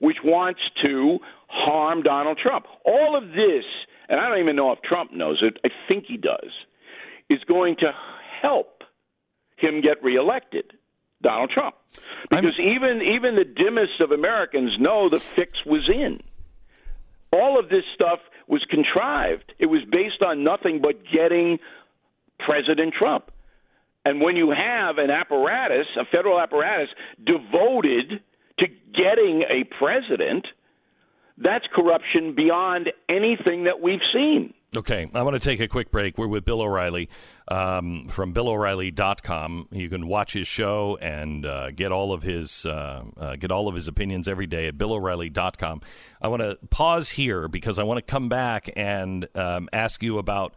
which 0.00 0.16
wants 0.24 0.60
to 0.82 1.18
harm 1.48 2.02
Donald 2.02 2.38
Trump. 2.42 2.66
All 2.84 3.16
of 3.16 3.28
this, 3.28 3.64
and 4.08 4.18
I 4.18 4.28
don't 4.28 4.40
even 4.40 4.56
know 4.56 4.72
if 4.72 4.80
Trump 4.82 5.12
knows 5.12 5.42
it, 5.42 5.58
I 5.64 5.68
think 5.88 6.04
he 6.06 6.16
does, 6.16 6.50
is 7.30 7.40
going 7.46 7.76
to 7.76 7.92
help 8.42 8.82
him 9.56 9.80
get 9.80 10.02
reelected. 10.02 10.72
Donald 11.24 11.50
Trump. 11.50 11.74
Because 12.30 12.54
I'm... 12.58 12.64
even 12.64 13.02
even 13.02 13.34
the 13.34 13.44
dimmest 13.44 14.00
of 14.00 14.12
Americans 14.12 14.76
know 14.78 15.08
the 15.08 15.18
fix 15.18 15.64
was 15.66 15.90
in. 15.92 16.22
All 17.32 17.58
of 17.58 17.68
this 17.68 17.82
stuff 17.94 18.20
was 18.46 18.64
contrived. 18.70 19.52
It 19.58 19.66
was 19.66 19.80
based 19.90 20.22
on 20.22 20.44
nothing 20.44 20.80
but 20.80 21.02
getting 21.12 21.58
President 22.38 22.94
Trump. 22.96 23.32
And 24.04 24.20
when 24.20 24.36
you 24.36 24.50
have 24.50 24.98
an 24.98 25.10
apparatus, 25.10 25.86
a 25.98 26.04
federal 26.04 26.38
apparatus 26.38 26.90
devoted 27.24 28.20
to 28.58 28.66
getting 28.92 29.42
a 29.48 29.64
president, 29.78 30.46
that's 31.38 31.64
corruption 31.74 32.34
beyond 32.34 32.92
anything 33.08 33.64
that 33.64 33.80
we've 33.80 34.04
seen. 34.12 34.52
Okay, 34.76 35.08
I 35.14 35.22
want 35.22 35.34
to 35.34 35.40
take 35.40 35.60
a 35.60 35.68
quick 35.68 35.90
break. 35.90 36.18
We're 36.18 36.28
with 36.28 36.44
Bill 36.44 36.60
O'Reilly 36.60 37.08
um, 37.48 38.08
from 38.08 38.32
BillO'Reilly.com. 38.32 39.68
You 39.70 39.88
can 39.88 40.06
watch 40.06 40.32
his 40.32 40.46
show 40.46 40.96
and 41.00 41.44
uh, 41.44 41.70
get 41.70 41.92
all 41.92 42.12
of 42.12 42.22
his 42.22 42.64
uh, 42.64 43.04
uh, 43.16 43.36
get 43.36 43.50
all 43.50 43.68
of 43.68 43.74
his 43.74 43.88
opinions 43.88 44.28
every 44.28 44.46
day 44.46 44.66
at 44.66 44.78
BillO'Reilly.com. 44.78 45.82
I 46.22 46.28
want 46.28 46.42
to 46.42 46.58
pause 46.70 47.10
here 47.10 47.48
because 47.48 47.78
I 47.78 47.82
want 47.82 47.98
to 47.98 48.02
come 48.02 48.28
back 48.28 48.70
and 48.76 49.28
um, 49.34 49.68
ask 49.72 50.02
you 50.02 50.18
about 50.18 50.54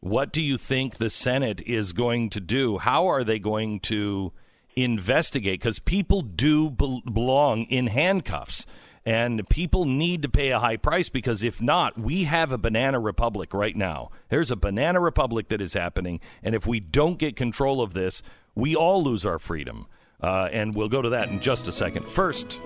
what 0.00 0.32
do 0.32 0.42
you 0.42 0.58
think 0.58 0.96
the 0.96 1.10
Senate 1.10 1.60
is 1.62 1.92
going 1.92 2.30
to 2.30 2.40
do? 2.40 2.78
How 2.78 3.06
are 3.06 3.22
they 3.22 3.38
going 3.38 3.80
to 3.80 4.32
investigate? 4.74 5.60
Because 5.60 5.78
people 5.78 6.22
do 6.22 6.70
be- 6.70 7.02
belong 7.04 7.64
in 7.64 7.86
handcuffs. 7.86 8.66
And 9.04 9.48
people 9.48 9.84
need 9.84 10.22
to 10.22 10.28
pay 10.28 10.50
a 10.50 10.60
high 10.60 10.76
price 10.76 11.08
because 11.08 11.42
if 11.42 11.60
not, 11.60 11.98
we 11.98 12.24
have 12.24 12.52
a 12.52 12.58
banana 12.58 13.00
republic 13.00 13.52
right 13.52 13.74
now. 13.74 14.10
There's 14.28 14.50
a 14.50 14.56
banana 14.56 15.00
republic 15.00 15.48
that 15.48 15.60
is 15.60 15.74
happening. 15.74 16.20
And 16.42 16.54
if 16.54 16.66
we 16.66 16.78
don't 16.78 17.18
get 17.18 17.34
control 17.34 17.82
of 17.82 17.94
this, 17.94 18.22
we 18.54 18.76
all 18.76 19.02
lose 19.02 19.26
our 19.26 19.38
freedom. 19.38 19.86
Uh, 20.20 20.48
and 20.52 20.74
we'll 20.74 20.88
go 20.88 21.02
to 21.02 21.08
that 21.08 21.30
in 21.30 21.40
just 21.40 21.66
a 21.66 21.72
second. 21.72 22.06
First, 22.06 22.60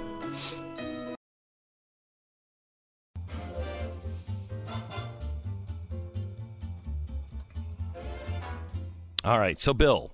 All 9.27 9.41
right. 9.41 9.59
So, 9.59 9.75
Bill, 9.75 10.13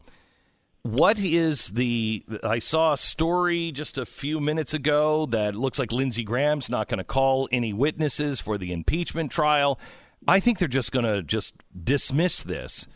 what 0.83 1.19
is 1.19 1.69
the? 1.69 2.25
I 2.43 2.59
saw 2.59 2.95
a 2.95 2.97
story 2.97 3.71
just 3.71 3.99
a 3.99 4.07
few 4.07 4.41
minutes 4.41 4.75
ago 4.75 5.27
that 5.27 5.55
looks 5.55 5.79
like 5.79 5.93
Lindsey 5.93 6.25
Graham's 6.25 6.69
not 6.69 6.89
going 6.89 6.99
to 6.99 7.05
call 7.05 7.49
any 7.53 7.73
witnesses 7.73 8.41
for 8.41 8.59
the 8.59 8.73
impeachment 8.73 9.31
trial. 9.31 9.79
I 10.27 10.41
think 10.41 10.59
they're 10.59 10.69
just 10.69 10.93
going 10.93 11.05
to 11.05 11.23
just 11.23 11.55
dismiss 11.85 12.43
this, 12.43 12.89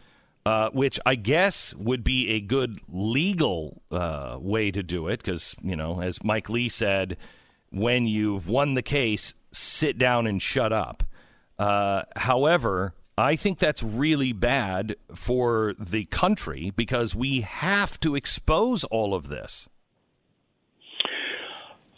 uh, 0.45 0.71
which 0.71 0.99
I 1.07 1.15
guess 1.15 1.75
would 1.75 2.03
be 2.03 2.31
a 2.31 2.41
good 2.41 2.81
legal 2.89 3.83
uh, 3.93 4.37
way 4.41 4.73
to 4.73 4.83
do 4.83 5.07
it 5.07 5.19
because 5.19 5.55
you 5.63 5.77
know, 5.77 6.01
as 6.01 6.25
Mike 6.25 6.51
Lee 6.51 6.69
said, 6.69 7.17
when 7.71 8.07
you've 8.07 8.49
won 8.49 8.75
the 8.75 8.83
case, 8.83 9.35
sit 9.53 9.97
down 9.97 10.27
and 10.27 10.43
shut 10.43 10.73
up. 10.73 11.05
Uh, 11.57 12.03
however, 12.17 12.95
I 13.19 13.37
think 13.37 13.59
that's 13.59 13.83
really 13.83 14.33
bad 14.33 14.97
for 15.15 15.73
the 15.79 16.05
country 16.05 16.71
because 16.77 17.15
we 17.15 17.41
have 17.41 17.99
to 18.01 18.15
expose 18.15 18.85
all 18.85 19.15
of 19.15 19.29
this. 19.29 19.69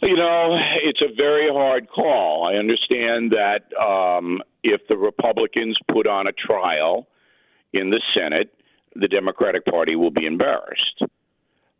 You 0.01 0.15
know, 0.15 0.57
it's 0.83 1.01
a 1.01 1.13
very 1.13 1.51
hard 1.51 1.89
call. 1.89 2.47
I 2.49 2.57
understand 2.57 3.33
that 3.33 3.65
um, 3.77 4.41
if 4.63 4.79
the 4.87 4.95
Republicans 4.95 5.77
put 5.91 6.07
on 6.07 6.27
a 6.27 6.31
trial 6.31 7.07
in 7.73 7.89
the 7.89 8.01
Senate, 8.15 8.53
the 8.95 9.09
Democratic 9.09 9.65
Party 9.65 9.97
will 9.97 10.11
be 10.11 10.25
embarrassed. 10.25 11.03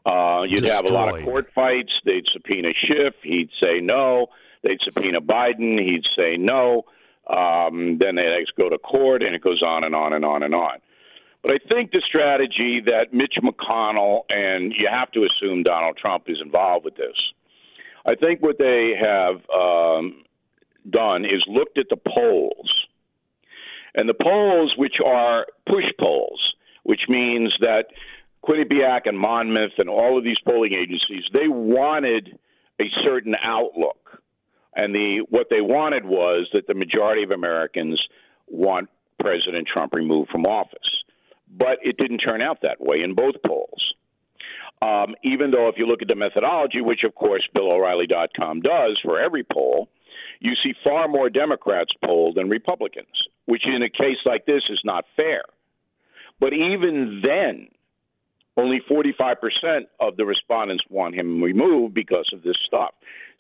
Uh, 0.05 0.43
you'd 0.43 0.62
Destroyed. 0.62 0.72
have 0.72 0.86
a 0.86 0.93
lot 0.93 1.17
of 1.17 1.24
court 1.24 1.48
fights. 1.55 1.91
They'd 2.05 2.25
subpoena 2.34 2.69
Schiff. 2.86 3.13
He'd 3.24 3.50
say 3.62 3.79
no. 3.79 4.27
They'd 4.63 4.79
subpoena 4.84 5.22
Biden. 5.22 5.79
He'd 5.81 6.03
say 6.17 6.36
no. 6.38 6.84
Um, 7.29 7.98
then 8.00 8.15
they 8.15 8.45
go 8.57 8.69
to 8.69 8.77
court, 8.79 9.21
and 9.21 9.36
it 9.36 9.41
goes 9.41 9.62
on 9.62 9.83
and 9.83 9.95
on 9.95 10.13
and 10.13 10.25
on 10.25 10.43
and 10.43 10.55
on. 10.55 10.79
But 11.41 11.51
I 11.53 11.57
think 11.69 11.91
the 11.91 12.01
strategy 12.05 12.81
that 12.86 13.13
Mitch 13.13 13.36
McConnell 13.41 14.21
and 14.29 14.74
you 14.74 14.89
have 14.91 15.12
to 15.12 15.25
assume 15.25 15.63
Donald 15.63 15.98
Trump 15.98 16.24
is 16.27 16.38
involved 16.43 16.83
with 16.83 16.95
this. 16.95 17.15
I 18.05 18.15
think 18.15 18.41
what 18.41 18.57
they 18.57 18.93
have 19.00 19.36
um, 19.50 20.24
done 20.89 21.24
is 21.24 21.43
looked 21.48 21.77
at 21.77 21.86
the 21.89 21.98
polls, 21.98 22.88
and 23.93 24.09
the 24.09 24.13
polls, 24.13 24.74
which 24.77 24.95
are 25.05 25.45
push 25.67 25.86
polls, 26.00 26.55
which 26.83 27.01
means 27.07 27.53
that 27.62 27.86
Quinnipiac 28.43 29.01
and 29.05 29.17
Monmouth 29.17 29.74
and 29.77 29.89
all 29.89 30.17
of 30.17 30.24
these 30.24 30.38
polling 30.45 30.74
agencies, 30.74 31.24
they 31.33 31.48
wanted 31.48 32.38
a 32.81 32.86
certain 33.03 33.36
outlook. 33.43 34.08
And 34.79 34.95
the 34.95 35.25
what 35.29 35.48
they 35.50 35.59
wanted 35.59 36.05
was 36.05 36.48
that 36.53 36.65
the 36.65 36.74
majority 36.74 37.21
of 37.24 37.31
Americans 37.31 38.01
want 38.48 38.88
President 39.19 39.67
Trump 39.67 39.93
removed 39.93 40.29
from 40.31 40.45
office. 40.45 41.03
But 41.51 41.79
it 41.83 41.98
didn't 41.98 42.19
turn 42.19 42.41
out 42.41 42.59
that 42.62 42.79
way 42.79 43.01
in 43.03 43.13
both 43.13 43.36
polls. 43.45 43.93
Um, 44.81 45.15
even 45.21 45.51
though 45.51 45.67
if 45.67 45.75
you 45.77 45.86
look 45.86 46.01
at 46.01 46.07
the 46.07 46.15
methodology, 46.15 46.79
which 46.79 47.03
of 47.03 47.13
course 47.13 47.45
BillO'Reilly.com 47.53 48.62
does 48.62 48.98
for 49.03 49.19
every 49.19 49.43
poll, 49.43 49.89
you 50.39 50.53
see 50.63 50.71
far 50.81 51.09
more 51.09 51.29
Democrats 51.29 51.91
polled 52.05 52.38
than 52.38 52.48
Republicans, 52.48 53.27
which 53.48 53.63
in 53.67 53.83
a 53.83 53.89
case 53.89 54.24
like 54.25 54.45
this 54.45 54.63
is 54.69 54.79
not 54.86 55.03
fair. 55.17 55.43
But 56.39 56.53
even 56.53 57.21
then, 57.21 57.67
only 58.59 58.81
45% 58.89 59.35
of 59.99 60.17
the 60.17 60.25
respondents 60.25 60.83
want 60.89 61.15
him 61.15 61.41
removed 61.41 61.93
because 61.93 62.29
of 62.33 62.43
this 62.43 62.57
stuff. 62.65 62.93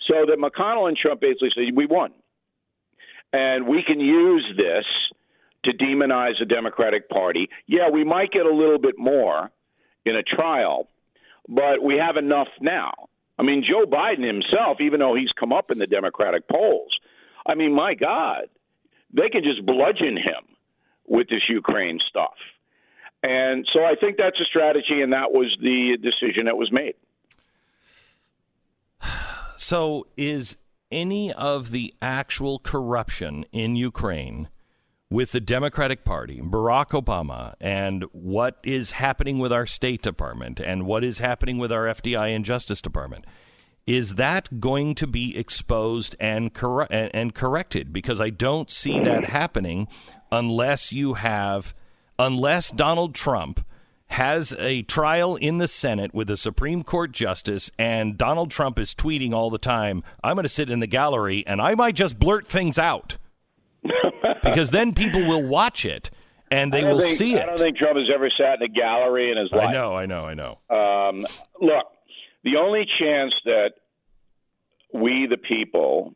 So 0.07 0.25
that 0.25 0.37
McConnell 0.37 0.87
and 0.87 0.97
Trump 0.97 1.21
basically 1.21 1.49
say, 1.55 1.71
we 1.73 1.85
won. 1.85 2.11
And 3.31 3.67
we 3.67 3.83
can 3.85 3.99
use 3.99 4.45
this 4.57 4.85
to 5.65 5.71
demonize 5.71 6.39
the 6.39 6.45
Democratic 6.45 7.09
Party. 7.09 7.49
Yeah, 7.67 7.89
we 7.91 8.03
might 8.03 8.31
get 8.31 8.45
a 8.45 8.53
little 8.53 8.79
bit 8.79 8.97
more 8.97 9.51
in 10.05 10.15
a 10.15 10.23
trial, 10.23 10.87
but 11.47 11.83
we 11.83 11.95
have 11.97 12.17
enough 12.17 12.47
now. 12.61 12.93
I 13.37 13.43
mean, 13.43 13.63
Joe 13.67 13.85
Biden 13.85 14.25
himself, 14.25 14.81
even 14.81 14.99
though 14.99 15.15
he's 15.15 15.31
come 15.39 15.53
up 15.53 15.71
in 15.71 15.77
the 15.77 15.87
Democratic 15.87 16.47
polls, 16.47 16.97
I 17.45 17.55
mean, 17.55 17.73
my 17.73 17.93
God, 17.93 18.43
they 19.13 19.29
can 19.29 19.43
just 19.43 19.65
bludgeon 19.65 20.17
him 20.17 20.55
with 21.07 21.29
this 21.29 21.43
Ukraine 21.49 21.99
stuff. 22.07 22.35
And 23.21 23.67
so 23.73 23.83
I 23.83 23.95
think 23.99 24.17
that's 24.17 24.39
a 24.39 24.45
strategy, 24.45 25.01
and 25.01 25.13
that 25.13 25.31
was 25.31 25.55
the 25.61 25.97
decision 26.01 26.45
that 26.45 26.57
was 26.57 26.71
made. 26.71 26.95
So, 29.57 30.07
is 30.15 30.55
any 30.89 31.33
of 31.33 31.71
the 31.71 31.93
actual 32.01 32.59
corruption 32.59 33.45
in 33.51 33.75
Ukraine 33.75 34.47
with 35.11 35.33
the 35.33 35.41
Democratic 35.41 36.05
Party, 36.05 36.39
Barack 36.41 36.91
Obama, 36.91 37.55
and 37.59 38.05
what 38.13 38.57
is 38.63 38.91
happening 38.91 39.37
with 39.37 39.51
our 39.51 39.65
State 39.65 40.01
Department 40.01 40.61
and 40.61 40.85
what 40.85 41.03
is 41.03 41.19
happening 41.19 41.57
with 41.57 41.71
our 41.71 41.85
FBI 41.85 42.33
and 42.33 42.45
Justice 42.45 42.81
Department? 42.81 43.25
is 43.89 44.15
that 44.15 44.59
going 44.59 44.93
to 44.93 45.07
be 45.07 45.35
exposed 45.35 46.15
and, 46.19 46.53
cor- 46.53 46.87
and, 46.91 47.09
and 47.11 47.33
corrected? 47.33 47.91
Because 47.91 48.21
I 48.21 48.29
don't 48.29 48.69
see 48.69 48.99
that 48.99 49.25
happening 49.25 49.87
unless 50.31 50.91
you 50.91 51.15
have, 51.15 51.73
unless 52.19 52.69
Donald 52.69 53.15
Trump 53.15 53.65
has 54.07 54.53
a 54.59 54.81
trial 54.83 55.35
in 55.35 55.59
the 55.59 55.67
Senate 55.67 56.13
with 56.13 56.29
a 56.29 56.37
Supreme 56.37 56.83
Court 56.83 57.11
justice, 57.11 57.71
and 57.79 58.17
Donald 58.17 58.51
Trump 58.51 58.77
is 58.77 58.93
tweeting 58.93 59.33
all 59.33 59.49
the 59.49 59.57
time, 59.57 60.03
I'm 60.23 60.35
going 60.35 60.43
to 60.43 60.49
sit 60.49 60.69
in 60.69 60.79
the 60.79 60.87
gallery 60.87 61.43
and 61.47 61.61
I 61.61 61.75
might 61.75 61.95
just 61.95 62.19
blurt 62.19 62.47
things 62.47 62.77
out. 62.77 63.17
because 64.43 64.71
then 64.71 64.93
people 64.93 65.25
will 65.25 65.43
watch 65.43 65.85
it 65.85 66.11
and 66.51 66.73
they 66.73 66.83
will 66.83 66.99
think, 66.99 67.17
see 67.17 67.35
it. 67.35 67.43
I 67.43 67.45
don't 67.45 67.59
think 67.59 67.77
Trump 67.77 67.97
has 67.97 68.07
ever 68.13 68.29
sat 68.37 68.57
in 68.57 68.63
a 68.63 68.67
gallery 68.67 69.31
in 69.31 69.37
his 69.37 69.51
life. 69.51 69.69
I 69.69 69.71
know, 69.71 69.95
I 69.95 70.05
know, 70.05 70.25
I 70.25 70.33
know. 70.33 70.57
Um, 70.69 71.25
look, 71.61 71.85
the 72.43 72.57
only 72.57 72.85
chance 72.99 73.33
that 73.45 73.73
we, 74.93 75.27
the 75.29 75.37
people, 75.37 76.13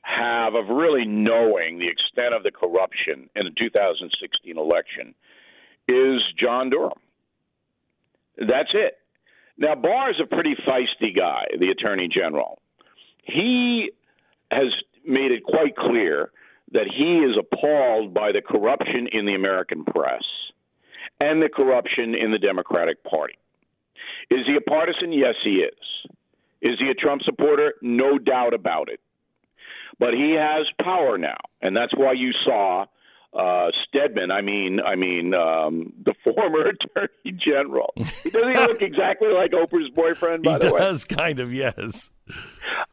have 0.00 0.54
of 0.54 0.68
really 0.68 1.04
knowing 1.04 1.78
the 1.78 1.88
extent 1.88 2.34
of 2.34 2.42
the 2.42 2.50
corruption 2.50 3.28
in 3.36 3.44
the 3.44 3.52
2016 3.58 4.58
election 4.58 5.14
is 5.88 6.20
John 6.38 6.70
Durham. 6.70 6.98
That's 8.36 8.70
it. 8.74 8.98
Now, 9.56 9.74
Barr 9.74 10.10
is 10.10 10.16
a 10.22 10.26
pretty 10.26 10.56
feisty 10.66 11.14
guy, 11.16 11.44
the 11.58 11.70
Attorney 11.70 12.08
General. 12.08 12.60
He 13.22 13.90
has 14.50 14.72
made 15.06 15.30
it 15.30 15.44
quite 15.44 15.76
clear 15.76 16.30
that 16.72 16.86
he 16.86 17.18
is 17.18 17.36
appalled 17.38 18.12
by 18.12 18.32
the 18.32 18.42
corruption 18.42 19.08
in 19.12 19.26
the 19.26 19.34
American 19.34 19.84
press 19.84 20.24
and 21.20 21.40
the 21.40 21.48
corruption 21.48 22.14
in 22.14 22.32
the 22.32 22.38
Democratic 22.38 23.04
Party. 23.04 23.38
Is 24.30 24.40
he 24.46 24.56
a 24.56 24.60
partisan? 24.60 25.12
Yes, 25.12 25.34
he 25.44 25.56
is. 25.56 26.10
Is 26.60 26.78
he 26.80 26.88
a 26.90 26.94
Trump 26.94 27.22
supporter? 27.22 27.74
No 27.82 28.18
doubt 28.18 28.54
about 28.54 28.88
it. 28.88 29.00
But 29.98 30.14
he 30.14 30.32
has 30.32 30.66
power 30.82 31.18
now, 31.18 31.36
and 31.62 31.76
that's 31.76 31.94
why 31.94 32.12
you 32.12 32.32
saw 32.44 32.86
uh, 33.34 33.68
Stedman. 33.86 34.30
I 34.30 34.40
mean, 34.40 34.80
I 34.80 34.94
mean, 34.94 35.34
um, 35.34 35.92
the 36.04 36.14
former 36.24 36.68
Attorney 36.68 37.38
General. 37.44 37.92
He 37.96 38.30
doesn't 38.30 38.54
look 38.54 38.82
exactly 38.82 39.28
like 39.28 39.52
Oprah's 39.52 39.90
boyfriend. 39.90 40.44
By 40.44 40.54
he 40.54 40.58
the 40.60 40.74
way, 40.74 40.80
does 40.80 41.04
kind 41.04 41.40
of. 41.40 41.52
Yes. 41.52 42.10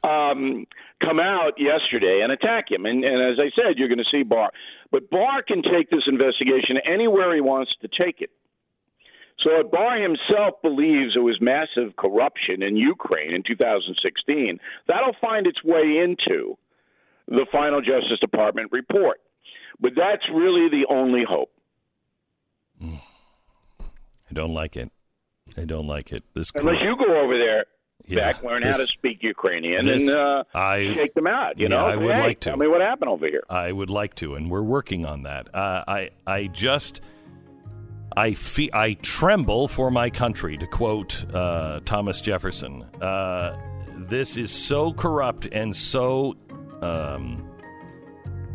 Um, 0.04 0.66
come 1.02 1.20
out 1.20 1.54
yesterday 1.58 2.22
and 2.24 2.32
attack 2.32 2.72
him, 2.72 2.86
and, 2.86 3.04
and 3.04 3.32
as 3.32 3.40
I 3.40 3.50
said, 3.56 3.78
you're 3.78 3.88
going 3.88 4.00
to 4.00 4.12
see 4.12 4.24
Barr. 4.24 4.52
But 4.92 5.10
Barr 5.10 5.42
can 5.44 5.62
take 5.62 5.90
this 5.90 6.04
investigation 6.08 6.78
anywhere 6.86 7.34
he 7.34 7.42
wants 7.42 7.72
to 7.82 7.88
take 7.88 8.22
it. 8.22 8.32
So 9.44 9.50
if 9.60 9.72
Barr 9.72 10.00
himself 10.00 10.62
believes 10.62 11.14
there 11.16 11.24
was 11.24 11.40
massive 11.42 11.96
corruption 11.98 12.62
in 12.62 12.78
Ukraine 12.78 13.34
in 13.34 13.42
2016, 13.44 14.60
that'll 14.88 15.16
find 15.20 15.48
its 15.48 15.64
way 15.64 15.98
into 16.04 16.58
the 17.28 17.46
final 17.52 17.82
Justice 17.82 18.20
Department 18.20 18.72
report. 18.72 19.20
But 19.80 19.94
that's 19.96 20.24
really 20.34 20.70
the 20.70 20.86
only 20.90 21.24
hope. 21.28 21.52
I 22.82 24.34
don't 24.34 24.54
like 24.54 24.78
it. 24.78 24.92
I 25.58 25.66
don't 25.66 25.88
like 25.88 26.12
it. 26.12 26.24
This 26.34 26.52
unless 26.56 26.82
you 26.82 26.96
go 26.96 27.20
over 27.20 27.38
there, 27.38 27.66
yeah, 28.08 28.32
back 28.32 28.44
learn 28.44 28.64
this, 28.64 28.78
how 28.78 28.86
to 28.86 28.88
speak 28.88 29.22
Ukrainian 29.22 29.86
this, 29.86 30.04
and 30.04 30.12
uh, 30.12 30.44
I, 30.54 30.94
shake 30.94 31.14
them 31.14 31.28
out. 31.28 31.60
You 31.60 31.66
yeah, 31.66 31.76
know, 31.76 31.86
I 31.86 31.96
would 31.96 32.16
hey, 32.16 32.22
like 32.22 32.40
to. 32.42 32.50
Tell 32.50 32.58
me 32.58 32.68
what 32.68 32.82
happened 32.82 33.10
over 33.10 33.28
here. 33.28 33.44
I 33.50 33.72
would 33.72 33.90
like 33.90 34.16
to, 34.16 34.36
and 34.36 34.50
we're 34.50 34.62
working 34.62 35.06
on 35.06 35.24
that. 35.24 35.54
Uh, 35.54 35.84
I 35.88 36.10
I 36.26 36.48
just 36.48 37.02
I 38.16 38.34
fe- 38.34 38.70
I 38.74 38.94
tremble 39.02 39.68
for 39.68 39.92
my 39.92 40.10
country, 40.10 40.58
to 40.58 40.68
quote 40.68 41.26
uh, 41.34 41.82
Thomas 41.86 42.22
Jefferson. 42.22 42.84
Uh, 43.02 43.58
this 44.10 44.38
is 44.38 44.52
so 44.52 44.94
corrupt 44.94 45.48
and 45.52 45.76
so 45.76 46.36
um, 46.82 47.51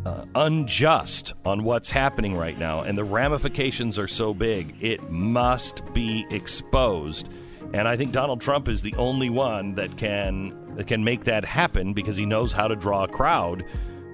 uh, 0.06 0.24
unjust 0.36 1.34
on 1.44 1.64
what's 1.64 1.90
happening 1.90 2.36
right 2.36 2.56
now, 2.56 2.80
and 2.80 2.96
the 2.96 3.04
ramifications 3.04 3.98
are 3.98 4.06
so 4.06 4.32
big. 4.32 4.76
It 4.80 5.10
must 5.10 5.82
be 5.92 6.24
exposed, 6.30 7.28
and 7.74 7.88
I 7.88 7.96
think 7.96 8.12
Donald 8.12 8.40
Trump 8.40 8.68
is 8.68 8.82
the 8.82 8.94
only 8.94 9.30
one 9.30 9.74
that 9.74 9.96
can 9.96 10.76
that 10.76 10.86
can 10.86 11.02
make 11.02 11.24
that 11.24 11.44
happen 11.44 11.92
because 11.92 12.16
he 12.16 12.24
knows 12.24 12.52
how 12.52 12.68
to 12.68 12.76
draw 12.76 13.04
a 13.04 13.08
crowd. 13.08 13.64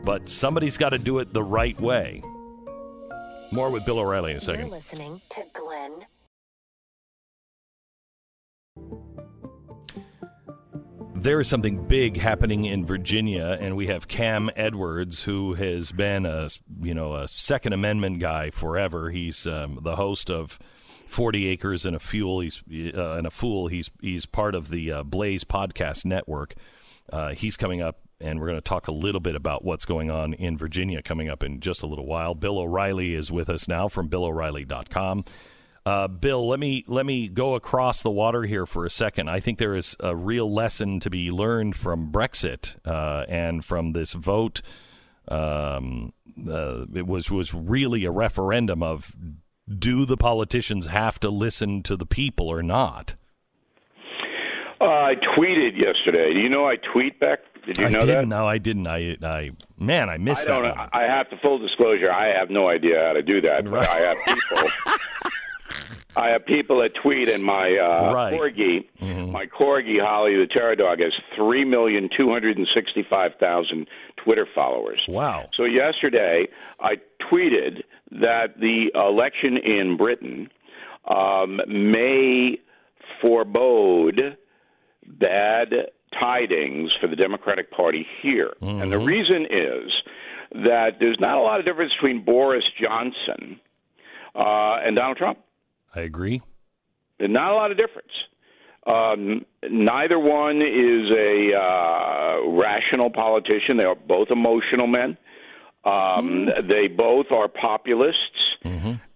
But 0.05 0.29
somebody's 0.29 0.79
got 0.79 0.91
to 0.91 0.99
do 0.99 1.19
it 1.19 1.33
the 1.33 1.43
right 1.45 1.79
way. 1.79 2.23
More 3.51 3.71
with 3.71 3.85
Bill 3.85 3.99
O'Reilly 3.99 4.31
in 4.31 4.39
a 4.39 4.41
2nd 4.41 4.71
There 11.23 11.41
is 11.41 11.47
something 11.47 11.87
big 11.87 12.17
happening 12.17 12.65
in 12.65 12.85
Virginia, 12.85 13.57
and 13.61 13.77
we 13.77 13.87
have 13.87 14.09
Cam 14.09 14.51
Edwards, 14.57 15.23
who 15.23 15.55
has 15.55 15.93
been 15.93 16.27
a 16.27 16.49
you 16.81 16.95
know 16.95 17.15
a 17.15 17.29
Second 17.29 17.75
Amendment 17.75 18.19
guy 18.19 18.51
forever. 18.51 19.09
He's 19.09 19.47
um, 19.47 19.79
the 19.83 19.95
host 19.95 20.29
of 20.33 20.59
Forty 21.07 21.47
Acres 21.47 21.87
and 21.87 21.95
a 21.95 22.01
Fuel. 22.01 22.41
He's 22.41 22.65
uh, 22.69 23.15
and 23.19 23.29
a 23.29 23.31
Fool. 23.31 23.69
He's 23.69 23.89
he's 24.01 24.27
part 24.27 24.57
of 24.57 24.69
the 24.69 24.91
uh, 24.91 25.03
Blaze 25.05 25.45
Podcast 25.45 26.05
Network. 26.05 26.57
Uh, 27.09 27.35
he's 27.35 27.57
coming 27.57 27.81
up 27.81 28.01
and 28.21 28.41
we're 28.41 28.47
going 28.47 28.57
to 28.57 28.61
talk 28.61 28.89
a 28.89 28.93
little 28.93 29.21
bit 29.21 29.37
about 29.37 29.65
what's 29.65 29.85
going 29.85 30.11
on 30.11 30.35
in 30.35 30.59
Virginia 30.59 31.03
coming 31.03 31.29
up 31.29 31.45
in 31.45 31.61
just 31.61 31.83
a 31.83 31.87
little 31.87 32.07
while. 32.07 32.35
Bill 32.35 32.59
O'Reilly 32.59 33.15
is 33.15 33.31
with 33.31 33.49
us 33.49 33.69
now 33.69 33.89
from 33.89 34.09
BillO'Reilly.com. 34.09 35.25
Uh, 35.85 36.07
Bill, 36.07 36.47
let 36.47 36.61
me 36.61 36.85
let 36.87 37.05
me 37.05 37.29
go 37.29 37.55
across 37.57 38.03
the 38.03 38.11
water 38.11 38.45
here 38.45 38.67
for 38.67 38.87
a 38.87 38.91
second. 38.91 39.29
I 39.29 39.41
think 39.41 39.59
there 39.59 39.75
is 39.75 39.97
a 39.99 40.15
real 40.15 40.53
lesson 40.53 41.01
to 41.01 41.11
be 41.11 41.31
learned 41.31 41.75
from 41.75 42.13
Brexit 42.13 42.77
uh, 42.85 43.25
and 43.29 43.65
from 43.65 43.93
this 43.93 44.13
vote. 44.13 44.63
Um, 45.27 46.13
uh, 46.49 46.87
it 46.95 47.07
was 47.07 47.33
was 47.33 47.53
really 47.53 48.05
a 48.05 48.13
referendum 48.13 48.83
of 48.83 49.17
do 49.69 50.05
the 50.05 50.17
politicians 50.17 50.87
have 50.87 51.19
to 51.21 51.31
listen 51.31 51.83
to 51.85 51.97
the 51.97 52.07
people 52.07 52.49
or 52.49 52.63
not? 52.63 53.15
Uh, 54.81 54.85
I 54.85 55.15
tweeted 55.37 55.77
yesterday. 55.77 56.33
Do 56.33 56.41
you 56.41 56.49
know 56.49 56.67
I 56.67 56.77
tweet 56.93 57.19
back? 57.21 57.41
Did 57.67 57.79
you 57.79 57.87
I 57.87 57.89
know 57.91 58.01
didn't. 58.01 58.29
that? 58.29 58.37
No, 58.37 58.47
I 58.47 58.59
didn't. 58.59 58.89
I, 58.89 59.17
I, 59.23 59.51
man, 59.79 60.09
I 60.11 60.19
missed 60.19 60.49
I 60.49 60.61
that. 60.61 60.77
One. 60.77 60.89
I 60.93 61.03
have 61.03 61.31
to 61.31 61.37
full 61.39 61.59
disclosure. 61.59 62.11
I 62.11 62.37
have 62.37 62.51
no 62.51 62.69
idea 62.69 63.05
how 63.07 63.13
to 63.13 63.23
do 63.23 63.41
that. 63.43 63.65
But 63.71 63.89
I 63.89 63.99
have 63.99 64.17
people. 64.27 64.69
I 66.15 66.29
have 66.29 66.45
people 66.45 66.81
that 66.83 66.93
tweet, 67.03 67.29
and 67.29 67.43
my 67.43 67.77
uh, 67.77 68.13
Right. 68.13 68.33
corgi, 68.35 68.85
Mm-hmm. 69.01 69.31
my 69.33 69.47
corgi 69.47 69.99
Holly 70.01 70.37
the 70.37 70.47
Terror 70.47 70.77
Dog, 70.77 71.01
has 71.01 71.13
three 71.37 71.65
million 71.65 72.09
two 72.17 72.31
hundred 72.31 72.59
and 72.59 72.67
sixty-five 72.75 73.33
thousand 73.41 73.87
Twitter 74.23 74.47
followers. 74.55 75.01
Wow. 75.09 75.49
So 75.57 75.65
yesterday, 75.65 76.47
I 76.81 76.97
tweeted 77.31 77.83
that 78.13 78.59
the 78.61 78.91
election 78.95 79.57
in 79.57 79.97
Britain 79.97 80.51
um, 81.09 81.61
may 81.67 82.59
forebode 83.21 84.37
bad 85.07 85.69
tidings 86.19 86.91
for 87.01 87.07
the 87.09 87.17
Democratic 87.17 87.71
Party 87.71 88.07
here. 88.23 88.53
And 88.61 88.93
the 88.93 88.99
reason 88.99 89.47
is 89.51 89.91
that 90.53 90.97
there's 91.01 91.17
not 91.21 91.39
a 91.39 91.41
lot 91.41 91.59
of 91.59 91.65
difference 91.67 91.93
between 91.95 92.23
Boris 92.25 92.65
Johnson 92.81 93.59
uh, 94.35 94.77
and 94.85 94.95
Donald 94.97 95.17
Trump. 95.17 95.39
I 95.95 96.01
agree. 96.01 96.43
There's 97.19 97.31
not 97.31 97.53
a 97.53 97.55
lot 97.55 97.71
of 97.71 97.77
difference. 97.77 98.13
Um, 98.87 99.45
neither 99.71 100.19
one 100.19 100.57
is 100.57 101.11
a 101.11 101.55
uh, 101.55 102.49
rational 102.51 103.11
politician. 103.11 103.77
They 103.77 103.85
are 103.85 103.95
both 103.95 104.29
emotional 104.31 104.87
men. 104.87 105.17
Um, 105.85 106.47
They 106.69 106.89
both 106.89 107.27
are 107.31 107.49
populists. 107.49 108.17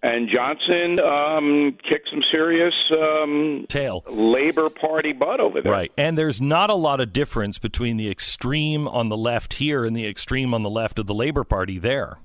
And 0.03 0.29
Johnson 0.29 0.99
um, 1.01 1.77
kicked 1.89 2.09
some 2.09 2.21
serious 2.31 2.73
um, 2.91 3.65
Tail. 3.67 4.03
Labor 4.09 4.69
Party 4.69 5.11
butt 5.13 5.39
over 5.39 5.61
there. 5.61 5.71
Right. 5.71 5.91
And 5.97 6.17
there's 6.17 6.39
not 6.39 6.69
a 6.69 6.75
lot 6.75 7.01
of 7.01 7.11
difference 7.13 7.57
between 7.57 7.97
the 7.97 8.09
extreme 8.09 8.87
on 8.87 9.09
the 9.09 9.17
left 9.17 9.55
here 9.55 9.85
and 9.85 9.95
the 9.95 10.05
extreme 10.05 10.53
on 10.53 10.63
the 10.63 10.69
left 10.69 10.99
of 10.99 11.07
the 11.07 11.13
Labor 11.13 11.43
Party 11.43 11.77
there. 11.79 12.19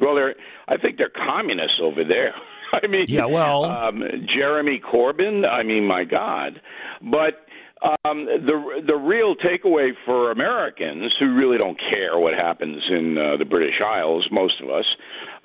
Well, 0.00 0.14
they're. 0.14 0.34
I 0.68 0.76
think 0.76 0.96
they're 0.96 1.10
communists 1.10 1.80
over 1.82 2.04
there. 2.04 2.34
I 2.82 2.86
mean, 2.86 3.06
Yeah, 3.08 3.26
well- 3.26 3.64
um, 3.64 4.02
Jeremy 4.34 4.80
Corbyn. 4.80 5.48
I 5.48 5.62
mean, 5.62 5.86
my 5.86 6.04
God. 6.04 6.60
But 7.02 7.46
um, 7.82 8.26
the 8.26 8.82
the 8.86 8.94
real 8.94 9.34
takeaway 9.36 9.92
for 10.04 10.30
Americans 10.30 11.12
who 11.18 11.34
really 11.34 11.56
don't 11.58 11.78
care 11.90 12.18
what 12.18 12.34
happens 12.34 12.82
in 12.90 13.16
uh, 13.16 13.36
the 13.38 13.44
British 13.46 13.80
Isles, 13.84 14.28
most 14.30 14.60
of 14.62 14.68
us, 14.68 14.84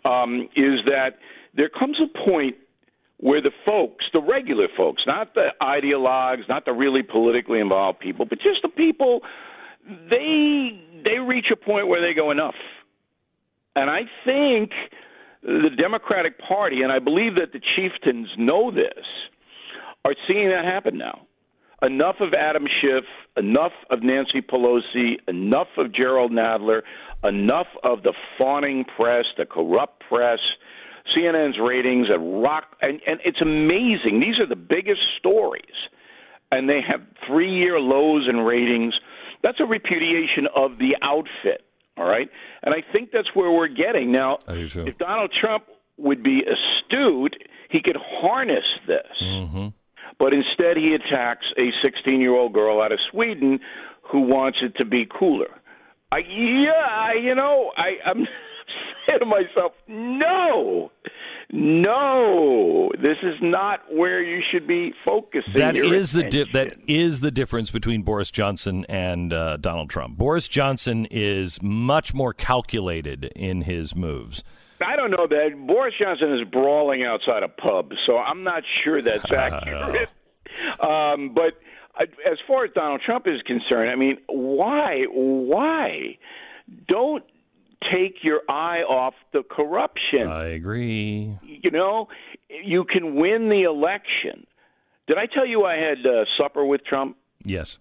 um, 0.03 0.49
is 0.55 0.79
that 0.85 1.11
there 1.55 1.69
comes 1.69 1.97
a 2.01 2.25
point 2.25 2.55
where 3.17 3.41
the 3.41 3.51
folks, 3.65 4.03
the 4.11 4.21
regular 4.21 4.67
folks, 4.75 5.03
not 5.07 5.33
the 5.33 5.47
ideologues, 5.61 6.47
not 6.49 6.65
the 6.65 6.73
really 6.73 7.01
politically 7.01 7.59
involved 7.59 7.99
people, 7.99 8.25
but 8.25 8.39
just 8.39 8.61
the 8.61 8.69
people, 8.69 9.21
they 10.09 10.81
they 11.05 11.19
reach 11.19 11.45
a 11.51 11.55
point 11.55 11.88
where 11.88 12.01
they 12.01 12.13
go 12.13 12.31
enough. 12.31 12.55
And 13.77 13.89
I 13.89 14.01
think 14.25 14.71
the 15.45 15.69
Democratic 15.77 16.39
Party, 16.39 16.81
and 16.81 16.91
I 16.91 16.99
believe 16.99 17.36
that 17.36 17.53
the 17.53 17.62
chieftains 17.75 18.27
know 18.38 18.71
this, 18.71 19.05
are 20.03 20.15
seeing 20.27 20.49
that 20.49 20.65
happen 20.65 20.97
now. 20.97 21.21
enough 21.81 22.15
of 22.19 22.34
Adam 22.34 22.65
Schiff, 22.81 23.03
enough 23.38 23.73
of 23.89 24.01
Nancy 24.01 24.41
Pelosi, 24.41 25.15
enough 25.27 25.67
of 25.77 25.93
Jerrold 25.93 26.31
Nadler, 26.31 26.81
enough 27.23 27.67
of 27.84 28.03
the 28.03 28.13
fawning 28.38 28.86
press, 28.95 29.25
the 29.38 29.45
corrupt 29.45 30.03
press, 30.08 30.39
CNN's 31.15 31.58
ratings 31.62 32.08
at 32.12 32.19
rock, 32.19 32.75
and, 32.81 32.99
and 33.05 33.19
it's 33.23 33.41
amazing. 33.41 34.19
These 34.19 34.39
are 34.39 34.47
the 34.47 34.55
biggest 34.55 35.01
stories, 35.19 35.89
and 36.51 36.69
they 36.69 36.79
have 36.88 37.01
three-year 37.27 37.79
lows 37.79 38.27
in 38.29 38.38
ratings. 38.38 38.93
That's 39.43 39.60
a 39.60 39.65
repudiation 39.65 40.47
of 40.55 40.77
the 40.77 40.95
outfit. 41.01 41.64
All 41.97 42.05
right, 42.05 42.29
and 42.63 42.73
I 42.73 42.84
think 42.91 43.12
that's 43.12 43.29
where 43.34 43.51
we're 43.51 43.69
getting 43.69 44.12
now. 44.12 44.39
If 44.88 44.97
Donald 44.97 45.31
Trump 45.39 45.63
would 45.97 46.23
be 46.23 46.41
astute, 46.41 47.36
he 47.69 47.81
could 47.81 47.97
harness 47.97 48.65
this. 48.86 49.05
Mm-hmm. 49.23 49.67
But 50.19 50.34
instead, 50.34 50.77
he 50.77 50.95
attacks 50.95 51.45
a 51.58 51.69
16 51.84 52.21
year 52.21 52.34
old 52.34 52.53
girl 52.53 52.81
out 52.81 52.91
of 52.91 52.99
Sweden 53.12 53.60
who 54.12 54.21
wants 54.21 54.60
it 54.62 54.77
to 54.77 54.86
be 54.86 55.05
cooler. 55.05 55.49
I, 56.12 56.19
yeah, 56.19 56.71
I, 56.89 57.13
you 57.21 57.36
know, 57.36 57.71
I, 57.75 58.10
I'm 58.10 58.25
saying 59.08 59.19
to 59.19 59.25
myself, 59.25 59.73
no, 59.88 60.91
no, 61.51 62.91
this 63.01 63.17
is 63.21 63.36
not 63.41 63.81
where 63.93 64.21
you 64.21 64.41
should 64.51 64.67
be 64.67 64.93
focusing. 65.03 65.53
That 65.53 65.75
is 65.75 66.12
the 66.12 66.23
di- 66.23 66.51
that 66.53 66.77
is 66.88 67.21
the 67.21 67.31
difference 67.31 67.71
between 67.71 68.01
Boris 68.01 68.31
Johnson 68.31 68.86
and 68.89 69.31
uh, 69.31 69.58
Donald 69.58 69.89
Trump. 69.89 70.17
Boris 70.17 70.47
Johnson 70.47 71.05
is 71.12 71.62
much 71.62 72.13
more 72.13 72.34
calculated 72.34 73.25
in 73.36 73.62
his 73.62 73.95
moves. 73.95 74.43
I 74.86 74.95
don't 74.95 75.12
know 75.12 75.27
that 75.27 75.67
Boris 75.67 75.93
Johnson 75.99 76.34
is 76.34 76.47
brawling 76.51 77.03
outside 77.03 77.43
a 77.43 77.47
pub, 77.47 77.91
so 78.05 78.17
I'm 78.17 78.43
not 78.43 78.63
sure 78.84 79.01
that's 79.01 79.31
accurate. 79.31 80.10
um, 80.79 81.34
but 81.34 81.53
uh, 81.99 82.05
as 82.29 82.38
far 82.47 82.65
as 82.65 82.71
Donald 82.73 83.01
Trump 83.05 83.27
is 83.27 83.41
concerned, 83.43 83.89
I 83.89 83.95
mean, 83.95 84.17
why, 84.27 85.05
why 85.10 86.17
don't 86.88 87.23
take 87.91 88.23
your 88.23 88.41
eye 88.49 88.81
off 88.81 89.13
the 89.33 89.43
corruption? 89.43 90.27
I 90.27 90.47
agree. 90.47 91.37
You 91.43 91.71
know, 91.71 92.07
you 92.49 92.83
can 92.85 93.15
win 93.15 93.49
the 93.49 93.63
election. 93.63 94.45
Did 95.07 95.17
I 95.17 95.25
tell 95.27 95.45
you 95.45 95.65
I 95.65 95.75
had 95.75 96.05
uh, 96.05 96.25
supper 96.37 96.65
with 96.65 96.83
Trump? 96.85 97.17
Yes. 97.43 97.77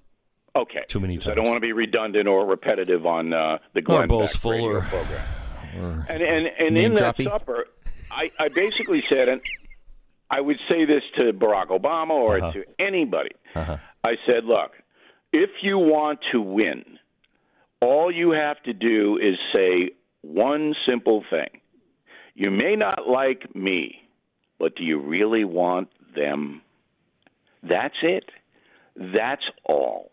Okay. 0.57 0.85
Too 0.89 1.01
many 1.01 1.17
times. 1.19 1.33
I 1.33 1.35
don't 1.35 1.47
want 1.47 1.57
to 1.57 1.61
be 1.61 1.73
redundant 1.73 2.29
or 2.29 2.47
repetitive 2.47 3.07
on 3.07 3.33
uh, 3.33 3.59
the 3.75 3.83
Glenn 3.83 4.11
or 4.11 4.27
Beck 4.27 4.45
radio 4.45 4.67
or, 4.67 4.81
program. 4.83 5.27
Or 5.77 6.07
and 6.09 6.23
and, 6.23 6.47
and 6.57 6.79
in 6.79 6.95
that 6.95 7.21
supper, 7.21 7.67
I, 8.09 8.31
I 8.39 8.49
basically 8.49 9.01
said, 9.01 9.29
and 9.29 9.41
I 10.31 10.41
would 10.41 10.59
say 10.71 10.85
this 10.85 11.03
to 11.17 11.33
Barack 11.33 11.71
Obama 11.71 12.11
or 12.11 12.39
uh-huh. 12.39 12.53
to 12.53 12.65
anybody. 12.79 13.33
Uh-huh. 13.57 13.79
I 14.05 14.13
said, 14.25 14.45
look, 14.45 14.71
if 15.33 15.51
you 15.63 15.79
want 15.79 16.21
to 16.31 16.41
win, 16.41 16.85
all 17.85 18.11
you 18.11 18.31
have 18.31 18.63
to 18.63 18.73
do 18.73 19.19
is 19.19 19.37
say 19.53 19.91
one 20.23 20.75
simple 20.89 21.23
thing. 21.29 21.61
You 22.35 22.51
may 22.51 22.77
not 22.77 23.07
like 23.07 23.55
me, 23.55 23.97
but 24.59 24.75
do 24.75 24.85
you 24.85 24.99
really 24.99 25.45
want 25.45 25.89
them? 26.17 26.63
That's 27.63 27.95
it. 28.03 28.25
That's 28.97 29.45
all. 29.65 30.11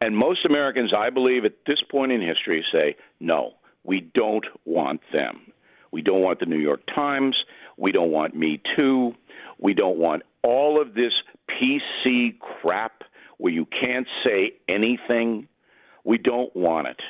And 0.00 0.16
most 0.16 0.46
Americans, 0.46 0.92
I 0.96 1.10
believe, 1.10 1.44
at 1.44 1.52
this 1.66 1.80
point 1.90 2.12
in 2.12 2.22
history 2.22 2.64
say, 2.72 2.96
no, 3.20 3.52
we 3.84 4.10
don't 4.14 4.46
want 4.64 5.00
them. 5.12 5.52
We 5.92 6.00
don't 6.00 6.22
want 6.22 6.40
the 6.40 6.46
New 6.46 6.58
York 6.58 6.80
Times. 6.94 7.36
We 7.76 7.92
don't 7.92 8.10
want 8.10 8.34
Me 8.34 8.60
Too. 8.74 9.12
We 9.58 9.74
don't 9.74 9.98
want 9.98 10.22
all 10.42 10.80
of 10.80 10.94
this 10.94 11.12
PC 11.50 12.38
crap 12.38 13.02
where 13.36 13.52
you 13.52 13.66
can't 13.66 14.06
say 14.24 14.54
anything. 14.68 15.46
We 16.04 16.18
don't 16.18 16.54
want 16.54 16.88
it. 16.88 17.00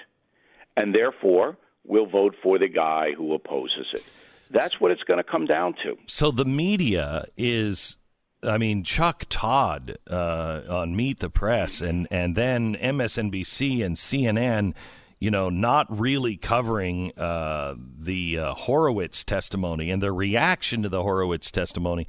And 0.77 0.95
therefore, 0.95 1.57
we'll 1.85 2.07
vote 2.07 2.35
for 2.43 2.59
the 2.59 2.69
guy 2.69 3.13
who 3.17 3.35
opposes 3.35 3.87
it. 3.93 4.05
That's 4.51 4.81
what 4.81 4.91
it's 4.91 5.03
going 5.03 5.19
to 5.19 5.25
come 5.25 5.47
down 5.47 5.75
to. 5.83 5.97
So 6.07 6.31
the 6.31 6.45
media 6.45 7.25
is 7.37 7.97
I 8.45 8.59
mean, 8.59 8.83
Chuck 8.83 9.25
Todd 9.29 9.97
uh, 10.11 10.63
on 10.69 10.97
Meet 10.97 11.21
the 11.21 11.31
Press, 11.31 11.81
and 11.81 12.09
and 12.11 12.35
then 12.35 12.75
MSNBC 12.75 13.85
and 13.85 13.95
CNN, 13.95 14.75
you 15.21 15.31
know, 15.31 15.49
not 15.49 15.87
really 15.97 16.37
covering 16.37 17.17
uh, 17.17 17.77
the 17.79 18.39
uh, 18.39 18.55
Horowitz 18.55 19.23
testimony 19.23 19.91
and 19.91 20.03
the 20.03 20.13
reaction 20.13 20.83
to 20.83 20.89
the 20.89 21.03
Horowitz 21.03 21.51
testimony. 21.51 22.07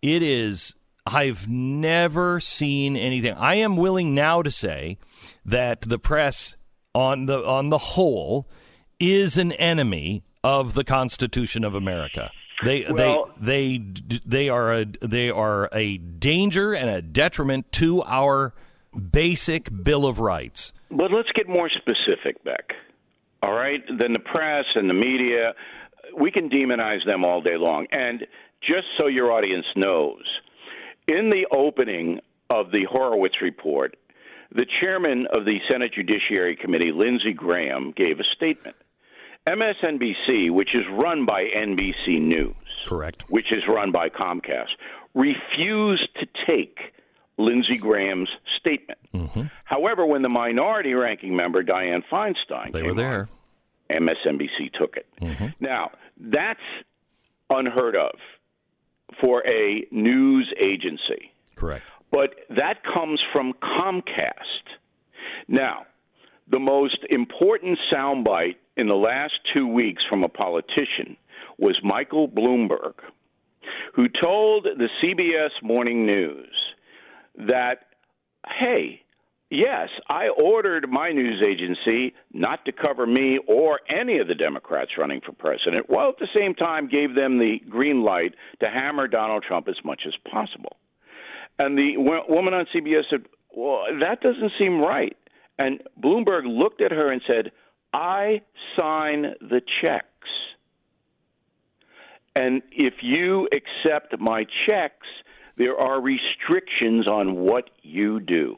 It 0.00 0.22
is. 0.22 0.74
I've 1.06 1.48
never 1.48 2.40
seen 2.40 2.96
anything. 2.96 3.34
I 3.34 3.56
am 3.56 3.76
willing 3.76 4.14
now 4.14 4.42
to 4.42 4.50
say 4.50 4.98
that 5.44 5.82
the 5.82 5.98
press, 5.98 6.56
on 6.94 7.26
the 7.26 7.44
on 7.44 7.70
the 7.70 7.78
whole, 7.78 8.48
is 9.00 9.36
an 9.36 9.52
enemy 9.52 10.22
of 10.44 10.74
the 10.74 10.84
Constitution 10.84 11.64
of 11.64 11.74
America. 11.74 12.30
They 12.64 12.86
well, 12.88 13.28
they 13.40 13.78
they 13.78 14.20
they 14.24 14.48
are 14.48 14.72
a 14.72 14.84
they 14.84 15.30
are 15.30 15.68
a 15.72 15.98
danger 15.98 16.72
and 16.72 16.88
a 16.88 17.02
detriment 17.02 17.72
to 17.72 18.02
our 18.04 18.54
basic 19.10 19.70
Bill 19.82 20.06
of 20.06 20.20
Rights. 20.20 20.72
But 20.90 21.10
let's 21.10 21.30
get 21.34 21.48
more 21.48 21.68
specific, 21.68 22.42
Beck. 22.44 22.74
All 23.42 23.54
right, 23.54 23.80
then 23.98 24.12
the 24.12 24.20
press 24.20 24.66
and 24.76 24.88
the 24.88 24.94
media, 24.94 25.54
we 26.16 26.30
can 26.30 26.48
demonize 26.48 27.04
them 27.04 27.24
all 27.24 27.40
day 27.40 27.56
long. 27.56 27.86
And 27.90 28.20
just 28.60 28.86
so 28.96 29.08
your 29.08 29.32
audience 29.32 29.66
knows, 29.74 30.22
in 31.08 31.30
the 31.30 31.46
opening 31.50 32.20
of 32.50 32.70
the 32.70 32.84
Horowitz 32.90 33.40
report, 33.40 33.96
the 34.54 34.66
chairman 34.80 35.26
of 35.32 35.44
the 35.44 35.58
Senate 35.70 35.92
Judiciary 35.94 36.56
Committee, 36.56 36.92
Lindsey 36.92 37.32
Graham, 37.32 37.92
gave 37.96 38.20
a 38.20 38.24
statement. 38.36 38.76
MSNBC, 39.46 40.50
which 40.50 40.74
is 40.74 40.82
run 40.92 41.26
by 41.26 41.44
NBC 41.44 42.20
News, 42.20 42.54
correct, 42.86 43.24
which 43.28 43.50
is 43.50 43.62
run 43.68 43.90
by 43.90 44.08
Comcast, 44.08 44.68
refused 45.14 46.08
to 46.20 46.28
take 46.46 46.78
Lindsey 47.38 47.76
Graham's 47.76 48.28
statement. 48.60 49.00
Mm-hmm. 49.12 49.42
However, 49.64 50.06
when 50.06 50.22
the 50.22 50.28
minority 50.28 50.94
ranking 50.94 51.34
member 51.34 51.64
Dianne 51.64 52.02
Feinstein 52.10 52.72
they 52.72 52.82
were 52.82 52.94
there, 52.94 53.28
on, 53.90 54.06
MSNBC 54.08 54.72
took 54.78 54.96
it. 54.96 55.06
Mm-hmm. 55.20 55.46
Now 55.58 55.90
that's 56.18 56.60
unheard 57.50 57.96
of 57.96 58.12
for 59.20 59.46
a 59.46 59.86
news 59.90 60.52
agency. 60.60 61.32
Correct. 61.56 61.84
But 62.10 62.34
that 62.50 62.82
comes 62.84 63.20
from 63.32 63.52
Comcast. 63.54 64.32
Now, 65.48 65.86
the 66.50 66.58
most 66.58 66.98
important 67.08 67.78
soundbite 67.92 68.56
in 68.76 68.88
the 68.88 68.94
last 68.94 69.34
two 69.54 69.66
weeks 69.66 70.02
from 70.08 70.24
a 70.24 70.28
politician 70.28 71.16
was 71.58 71.78
Michael 71.82 72.28
Bloomberg, 72.28 72.94
who 73.94 74.08
told 74.08 74.64
the 74.64 74.88
CBS 75.02 75.50
Morning 75.62 76.06
News 76.06 76.54
that, 77.36 77.86
hey, 78.46 79.01
yes, 79.52 79.88
I 80.08 80.28
ordered 80.28 80.88
my 80.88 81.12
news 81.12 81.42
agency 81.46 82.14
not 82.32 82.64
to 82.64 82.72
cover 82.72 83.06
me 83.06 83.38
or 83.46 83.80
any 83.88 84.18
of 84.18 84.26
the 84.26 84.34
Democrats 84.34 84.92
running 84.98 85.20
for 85.24 85.32
president, 85.32 85.88
while 85.88 86.08
at 86.08 86.18
the 86.18 86.28
same 86.34 86.54
time 86.54 86.88
gave 86.88 87.14
them 87.14 87.38
the 87.38 87.58
green 87.68 88.02
light 88.02 88.34
to 88.60 88.68
hammer 88.68 89.06
Donald 89.06 89.44
Trump 89.46 89.68
as 89.68 89.76
much 89.84 90.02
as 90.06 90.14
possible. 90.30 90.76
And 91.58 91.76
the 91.76 91.96
woman 91.96 92.54
on 92.54 92.66
CBS 92.74 93.02
said, 93.10 93.26
well, 93.54 93.84
that 94.00 94.20
doesn't 94.22 94.52
seem 94.58 94.80
right. 94.80 95.16
And 95.58 95.82
Bloomberg 96.02 96.42
looked 96.46 96.80
at 96.80 96.90
her 96.90 97.12
and 97.12 97.20
said, 97.26 97.52
I 97.92 98.40
sign 98.76 99.34
the 99.40 99.60
checks. 99.82 100.06
And 102.34 102.62
if 102.72 102.94
you 103.02 103.48
accept 103.52 104.18
my 104.18 104.46
checks, 104.66 105.06
there 105.58 105.76
are 105.76 106.00
restrictions 106.00 107.06
on 107.06 107.36
what 107.36 107.68
you 107.82 108.18
do. 108.20 108.56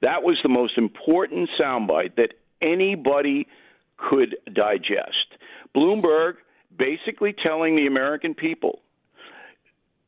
That 0.00 0.22
was 0.22 0.38
the 0.42 0.48
most 0.48 0.78
important 0.78 1.50
soundbite 1.60 2.16
that 2.16 2.34
anybody 2.62 3.46
could 3.96 4.36
digest. 4.52 5.36
Bloomberg 5.74 6.34
basically 6.76 7.32
telling 7.32 7.76
the 7.76 7.86
American 7.86 8.34
people, 8.34 8.80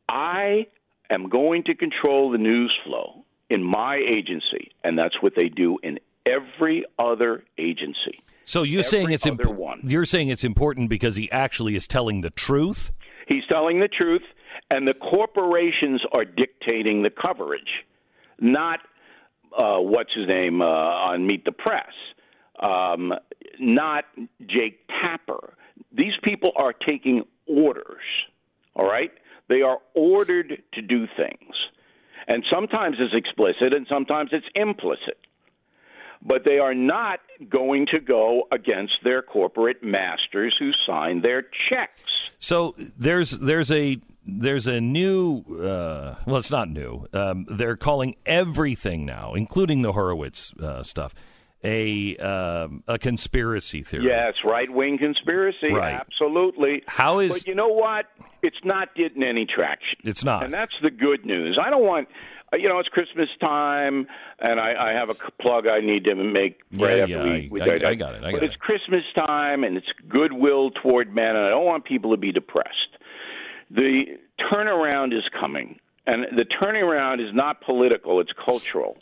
I 0.09 0.67
am 1.11 1.29
going 1.29 1.65
to 1.65 1.75
control 1.75 2.31
the 2.31 2.39
news 2.39 2.73
flow 2.85 3.25
in 3.49 3.63
my 3.63 3.97
agency, 3.97 4.71
and 4.85 4.99
that's 4.99 5.21
what 5.21 5.35
they 5.35 5.49
do 5.49 5.79
in 5.83 5.99
every 6.25 6.85
other 6.99 7.45
agency. 7.59 8.23
So 8.45 8.63
you're 8.63 8.81
every 8.81 8.91
saying 8.91 9.11
it's 9.11 9.27
imp- 9.27 9.43
you're 9.85 10.05
saying 10.05 10.29
it's 10.29 10.45
important 10.45 10.89
because 10.89 11.17
he 11.17 11.31
actually 11.31 11.77
is 11.77 11.87
telling 11.87 12.21
the 12.21 12.31
truth. 12.31 12.93
He's 13.27 13.45
telling 13.49 13.81
the 13.81 13.89
truth, 13.89 14.23
and 14.71 14.87
the 14.87 14.95
corporations 14.95 16.03
are 16.13 16.25
dictating 16.25 17.03
the 17.03 17.11
coverage, 17.11 17.85
not 18.41 18.81
uh, 19.57 19.79
what's 19.79 20.13
his 20.15 20.27
name 20.27 20.61
uh, 20.63 20.65
on 20.65 21.27
Meet 21.27 21.45
the 21.45 21.53
Press, 21.53 21.93
um, 22.61 23.13
not 23.59 24.05
Jake 24.47 24.81
Tapper. 24.89 25.55
These 25.93 26.15
people 26.23 26.53
are 26.57 26.73
taking 26.73 27.25
orders. 27.47 28.03
All 28.77 28.87
right, 28.87 29.11
they 29.49 29.63
are 29.63 29.79
ordered 29.95 30.63
to 30.75 30.83
do 30.83 31.07
things. 31.17 31.55
And 32.29 32.45
sometimes 32.53 32.97
it's 33.01 33.15
explicit 33.15 33.73
and 33.73 33.87
sometimes 33.89 34.31
it's 34.33 34.47
implicit. 34.55 35.19
But 36.23 36.45
they 36.45 36.59
are 36.59 36.75
not 36.75 37.21
going 37.49 37.87
to 37.93 37.99
go 37.99 38.43
against 38.53 38.93
their 39.03 39.23
corporate 39.23 39.83
masters 39.83 40.55
who 40.59 40.71
sign 40.87 41.23
their 41.23 41.43
checks. 41.69 42.31
So 42.39 42.75
there's 42.99 43.31
there's 43.31 43.71
a 43.73 43.99
there's 44.27 44.67
a 44.67 44.81
new 44.81 45.43
uh, 45.63 46.17
well 46.27 46.37
it's 46.37 46.51
not 46.51 46.69
new. 46.69 47.07
Um, 47.13 47.47
they're 47.49 47.77
calling 47.77 48.17
everything 48.27 49.05
now 49.07 49.35
including 49.35 49.83
the 49.83 49.93
horowitz 49.93 50.53
uh, 50.55 50.83
stuff 50.83 51.15
a 51.63 52.17
um, 52.17 52.83
a 52.89 52.99
conspiracy 52.99 53.83
theory. 53.83 54.07
Yes 54.07 54.35
right 54.45 54.71
wing 54.71 54.99
conspiracy 54.99 55.73
Right. 55.73 55.95
absolutely. 55.95 56.83
How 56.87 57.19
is- 57.19 57.31
but 57.33 57.47
you 57.47 57.55
know 57.55 57.69
what? 57.69 58.07
It's 58.43 58.57
not 58.65 58.95
getting 58.95 59.23
any 59.23 59.45
traction. 59.47 59.99
It's 60.05 60.25
not. 60.25 60.45
and 60.45 60.55
that's 60.55 60.73
the 60.83 60.91
good 60.91 61.27
news. 61.27 61.59
I 61.63 61.69
don't 61.69 61.85
want 61.85 62.09
uh, 62.53 62.57
you 62.57 62.69
know 62.69 62.79
it's 62.81 62.89
christmas 62.89 63.29
time 63.41 64.09
and 64.41 64.59
i, 64.59 64.91
I 64.91 64.93
have 64.93 65.09
a 65.09 65.15
plug 65.41 65.69
i 65.69 65.79
need 65.81 66.03
to 66.05 66.17
make 66.17 66.59
right 66.73 66.97
Yeah, 66.97 67.03
after 67.03 67.09
yeah, 67.13 67.23
we, 67.23 67.31
I- 67.31 67.49
we 67.51 67.61
I- 67.61 67.79
die- 67.79 67.89
I 67.91 67.95
got 67.95 68.15
it, 68.17 68.25
I 68.25 68.33
but 68.33 68.41
got 68.41 68.43
it's 68.43 68.57
christmas 68.57 69.05
time 69.15 69.63
and 69.63 69.77
it's 69.77 69.87
goodwill 70.09 70.73
toward 70.73 71.15
men 71.15 71.37
and 71.37 71.45
i 71.47 71.51
don't 71.51 71.65
want 71.65 71.85
people 71.85 72.11
to 72.11 72.17
be 72.17 72.33
depressed 72.33 72.97
the 73.71 74.03
turnaround 74.53 75.17
is 75.17 75.25
coming, 75.39 75.79
and 76.07 76.25
the 76.37 76.45
turnaround 76.61 77.21
is 77.27 77.35
not 77.35 77.61
political; 77.63 78.21
it's 78.21 78.33
cultural. 78.45 78.97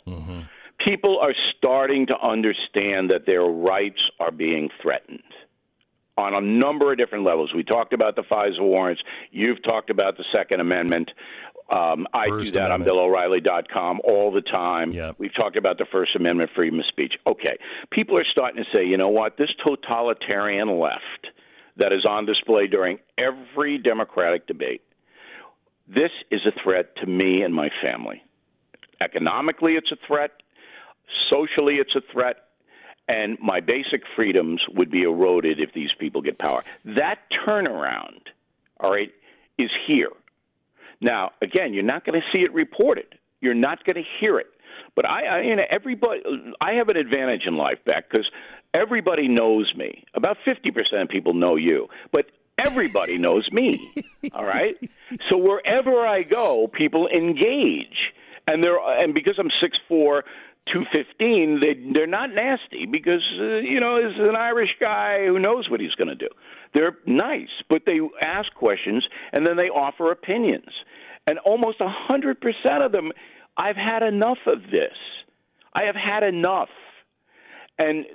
People 0.85 1.19
are 1.21 1.33
starting 1.57 2.07
to 2.07 2.15
understand 2.21 3.09
that 3.09 3.25
their 3.25 3.43
rights 3.43 3.99
are 4.19 4.31
being 4.31 4.69
threatened 4.81 5.19
on 6.17 6.33
a 6.33 6.41
number 6.41 6.91
of 6.91 6.97
different 6.97 7.25
levels. 7.25 7.51
We 7.53 7.63
talked 7.63 7.93
about 7.93 8.15
the 8.15 8.23
FISA 8.23 8.61
warrants. 8.61 9.01
You've 9.31 9.61
talked 9.63 9.89
about 9.89 10.17
the 10.17 10.23
Second 10.33 10.59
Amendment. 10.61 11.11
Um, 11.69 12.07
I 12.13 12.27
First 12.29 12.53
do 12.53 12.59
that 12.59 12.71
Amendment. 12.71 12.89
on 12.97 13.11
BillO'Reilly.com 13.11 14.01
all 14.03 14.31
the 14.31 14.41
time. 14.41 14.91
Yep. 14.91 15.15
We've 15.19 15.33
talked 15.35 15.55
about 15.55 15.77
the 15.77 15.85
First 15.91 16.15
Amendment, 16.15 16.49
freedom 16.55 16.79
of 16.79 16.85
speech. 16.87 17.13
Okay, 17.27 17.57
people 17.91 18.17
are 18.17 18.25
starting 18.29 18.63
to 18.63 18.69
say, 18.73 18.85
you 18.85 18.97
know 18.97 19.09
what, 19.09 19.37
this 19.37 19.49
totalitarian 19.63 20.79
left 20.79 21.27
that 21.79 21.91
is 21.91 22.05
on 22.05 22.25
display 22.25 22.67
during 22.67 22.99
every 23.17 23.77
Democratic 23.77 24.47
debate. 24.47 24.81
This 25.87 26.11
is 26.29 26.41
a 26.45 26.51
threat 26.63 26.95
to 26.97 27.07
me 27.07 27.41
and 27.41 27.53
my 27.53 27.69
family. 27.81 28.21
Economically, 29.01 29.73
it's 29.73 29.91
a 29.91 29.97
threat. 30.07 30.31
Socially, 31.29 31.75
it's 31.75 31.95
a 31.95 32.01
threat. 32.13 32.35
And 33.07 33.39
my 33.41 33.59
basic 33.59 34.03
freedoms 34.15 34.61
would 34.75 34.91
be 34.91 35.01
eroded 35.01 35.59
if 35.59 35.73
these 35.73 35.89
people 35.99 36.21
get 36.21 36.37
power. 36.37 36.63
That 36.85 37.19
turnaround, 37.47 38.21
all 38.79 38.91
right, 38.91 39.09
is 39.57 39.71
here. 39.87 40.09
Now, 41.01 41.31
again, 41.41 41.73
you're 41.73 41.81
not 41.81 42.05
going 42.05 42.19
to 42.21 42.27
see 42.31 42.43
it 42.43 42.53
reported. 42.53 43.15
You're 43.41 43.55
not 43.55 43.83
going 43.83 43.95
to 43.95 44.03
hear 44.19 44.37
it. 44.37 44.47
But 44.99 45.09
I, 45.09 45.37
I 45.37 45.41
you 45.43 45.55
know, 45.55 45.63
everybody, 45.69 46.19
I 46.59 46.73
have 46.73 46.89
an 46.89 46.97
advantage 46.97 47.43
in 47.47 47.55
life, 47.55 47.77
Beck, 47.85 48.11
because 48.11 48.29
everybody 48.73 49.29
knows 49.29 49.73
me. 49.73 50.03
About 50.13 50.35
50% 50.45 51.01
of 51.01 51.07
people 51.07 51.33
know 51.33 51.55
you, 51.55 51.87
but 52.11 52.25
everybody 52.57 53.17
knows 53.17 53.49
me. 53.49 53.93
All 54.33 54.43
right. 54.43 54.75
So 55.29 55.37
wherever 55.37 56.05
I 56.05 56.23
go, 56.23 56.67
people 56.67 57.07
engage, 57.07 58.11
and 58.45 58.61
they're 58.61 58.77
and 59.01 59.13
because 59.13 59.35
I'm 59.39 59.51
six 59.61 59.77
four. 59.87 60.25
215 60.73 61.61
they 61.61 61.93
they're 61.93 62.05
not 62.05 62.29
nasty 62.29 62.85
because 62.85 63.23
uh, 63.39 63.57
you 63.57 63.79
know 63.79 63.97
is 63.97 64.13
an 64.19 64.35
Irish 64.35 64.69
guy 64.79 65.25
who 65.25 65.39
knows 65.39 65.67
what 65.67 65.79
he's 65.79 65.95
going 65.95 66.09
to 66.09 66.15
do. 66.15 66.27
They're 66.75 66.95
nice, 67.07 67.49
but 67.69 67.83
they 67.87 67.99
ask 68.21 68.53
questions 68.53 69.07
and 69.31 69.47
then 69.47 69.57
they 69.57 69.69
offer 69.69 70.11
opinions. 70.11 70.69
And 71.25 71.39
almost 71.39 71.79
a 71.79 71.87
100% 72.11 72.85
of 72.85 72.91
them 72.91 73.11
I've 73.59 73.75
had 73.75 74.03
enough 74.03 74.37
of 74.47 74.61
this. 74.71 74.95
I 75.73 75.83
have 75.83 75.95
had 75.95 76.23
enough. 76.23 76.69
And 77.77 78.05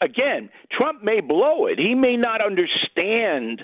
again, 0.00 0.50
Trump 0.70 1.02
may 1.02 1.20
blow 1.20 1.66
it. 1.66 1.78
He 1.78 1.94
may 1.94 2.16
not 2.16 2.40
understand 2.44 3.62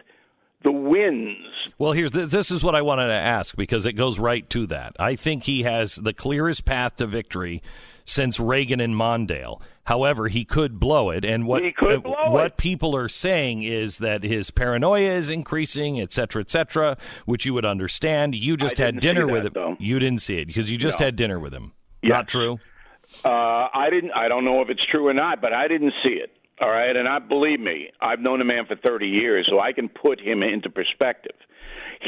the 0.65 0.73
wins. 0.73 1.47
Well, 1.79 1.93
here's 1.93 2.13
this 2.13 2.51
is 2.51 2.65
what 2.65 2.75
I 2.75 2.83
wanted 2.83 3.09
to 3.09 3.15
ask 3.15 3.55
because 3.55 3.87
it 3.87 3.93
goes 3.93 4.19
right 4.19 4.49
to 4.51 4.67
that. 4.69 4.97
I 4.99 5.15
think 5.15 5.45
he 5.45 5.63
has 5.63 5.95
the 5.95 6.13
clearest 6.13 6.65
path 6.65 6.97
to 6.97 7.07
victory 7.07 7.63
since 8.05 8.41
Reagan 8.41 8.81
and 8.81 8.95
Mondale. 8.95 9.61
However, 9.91 10.29
he 10.29 10.45
could 10.45 10.79
blow 10.79 11.11
it, 11.11 11.25
and 11.25 11.49
what 11.49 11.65
uh, 11.65 11.99
what 12.31 12.47
it. 12.47 12.57
people 12.57 12.95
are 12.95 13.09
saying 13.09 13.65
is 13.65 13.99
that 13.99 14.23
his 14.23 14.53
paranoia 14.53 15.11
is 15.11 15.29
increasing, 15.31 16.01
et 16.01 16.13
cetera, 16.13 16.43
et 16.43 16.49
cetera, 16.49 16.97
which 17.27 17.45
you 17.45 17.53
would 17.55 17.65
understand. 17.65 18.37
You 18.37 18.57
just 18.57 18.81
I 18.81 18.85
had 18.85 19.01
dinner 19.01 19.27
with 19.27 19.43
that, 19.43 19.49
him. 19.49 19.53
though. 19.53 19.77
You 19.81 19.99
didn't 19.99 20.21
see 20.23 20.37
it 20.39 20.47
because 20.47 20.71
you 20.71 20.79
just 20.79 21.01
No. 21.01 21.07
had 21.07 21.17
dinner 21.17 21.41
with 21.41 21.53
him. 21.53 21.73
Yes. 22.05 22.11
Not 22.11 22.29
true. 22.29 22.61
Uh, 23.25 23.29
I 23.75 23.89
didn't. 23.91 24.13
I 24.13 24.29
don't 24.29 24.45
know 24.45 24.63
if 24.63 24.69
it's 24.71 24.87
true 24.93 25.09
or 25.09 25.13
not, 25.13 25.41
but 25.41 25.53
I 25.53 25.67
didn't 25.67 25.93
see 26.05 26.11
it. 26.23 26.31
All 26.61 26.71
right, 26.71 26.95
and 26.95 27.09
I 27.09 27.19
believe 27.19 27.59
me, 27.59 27.91
I've 28.01 28.21
known 28.21 28.41
a 28.41 28.45
man 28.45 28.67
for 28.67 28.77
30 28.77 29.09
years, 29.09 29.49
so 29.51 29.59
I 29.59 29.73
can 29.73 29.89
put 29.89 30.21
him 30.21 30.45
into 30.45 30.71
perspective. 30.71 31.35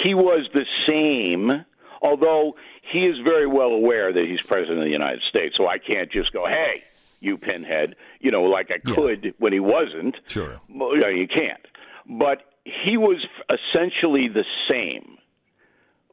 He 0.05 0.15
was 0.15 0.47
the 0.55 0.67
same, 0.87 1.65
although 2.01 2.55
he 2.93 3.07
is 3.07 3.17
very 3.25 3.47
well 3.49 3.71
aware 3.71 4.13
that 4.13 4.25
he's 4.29 4.43
president 4.43 4.79
of 4.79 4.85
the 4.85 4.91
United 4.91 5.23
States. 5.29 5.57
So 5.57 5.67
I 5.67 5.79
can't 5.79 6.13
just 6.13 6.33
go, 6.33 6.47
"Hey, 6.47 6.85
you 7.23 7.39
pinhead," 7.39 7.95
you 8.21 8.31
know, 8.31 8.43
like 8.43 8.71
I 8.71 8.79
Yeah. 8.87 8.95
could 8.95 9.35
when 9.39 9.53
he 9.53 9.61
wasn't. 9.61 10.17
Sure. 10.27 10.61
Well, 10.69 10.97
yeah, 10.97 11.09
you 11.09 11.27
can't. 11.29 11.65
But 12.07 12.43
he 12.65 12.97
was 12.97 13.25
essentially 13.51 14.29
the 14.29 14.45
same 14.69 15.19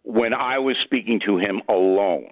when 0.03 0.33
I 0.33 0.59
was 0.59 0.75
speaking 0.83 1.19
to 1.25 1.37
him 1.37 1.61
alone 1.67 2.31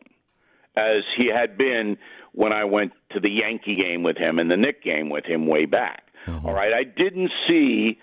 as 0.75 1.03
he 1.17 1.27
had 1.27 1.57
been 1.57 1.97
when 2.33 2.53
I 2.53 2.63
went 2.65 2.93
to 3.11 3.19
the 3.19 3.29
Yankee 3.29 3.75
game 3.75 4.03
with 4.03 4.17
him 4.17 4.39
and 4.39 4.49
the 4.49 4.57
Knick 4.57 4.83
game 4.83 5.09
with 5.09 5.25
him 5.25 5.47
way 5.47 5.65
back. 5.65 6.03
All 6.43 6.53
right, 6.53 6.73
I 6.73 6.83
didn't 6.83 7.31
see 7.47 7.97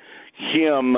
him 0.55 0.97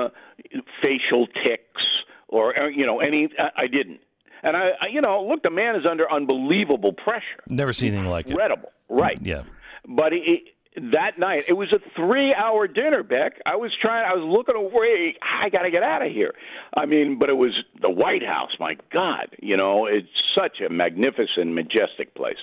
facial 0.83 1.27
ticks 1.27 1.83
or 2.29 2.59
uh, 2.59 2.69
you 2.69 2.87
know 2.87 3.01
any. 3.01 3.29
I, 3.39 3.63
I 3.63 3.67
didn't, 3.67 4.01
and 4.45 4.57
I, 4.57 4.71
I, 4.81 4.87
you 4.93 5.01
know, 5.01 5.25
look, 5.29 5.43
the 5.43 5.51
man 5.51 5.75
is 5.77 5.85
under 5.91 6.11
unbelievable 6.11 6.93
pressure. 6.93 7.43
Never 7.49 7.73
seen 7.73 7.95
anything 7.95 8.09
like 8.11 8.27
it. 8.27 8.31
Incredible, 8.31 8.71
right? 8.89 9.19
Yeah. 9.21 9.43
But 9.89 10.13
he, 10.13 10.45
that 10.93 11.19
night, 11.19 11.45
it 11.49 11.55
was 11.55 11.73
a 11.73 11.79
three-hour 11.97 12.69
dinner, 12.69 13.03
Beck. 13.03 13.41
I 13.47 13.57
was 13.57 13.73
trying. 13.81 14.05
I 14.05 14.15
was 14.15 14.25
looking 14.27 14.57
away. 14.57 15.15
I 15.23 15.49
got 15.49 15.63
to 15.63 15.71
get 15.71 15.83
out 15.83 16.05
of 16.05 16.13
here. 16.13 16.35
I 16.77 16.87
mean, 16.87 17.19
but 17.19 17.29
it 17.31 17.37
was 17.37 17.53
the 17.81 17.91
White 17.91 18.25
House. 18.25 18.51
My 18.61 18.77
God, 18.93 19.29
you 19.41 19.57
know, 19.57 19.87
it's 19.87 20.09
such 20.35 20.61
a 20.61 20.71
magnificent, 20.71 21.53
majestic 21.55 22.15
place, 22.15 22.37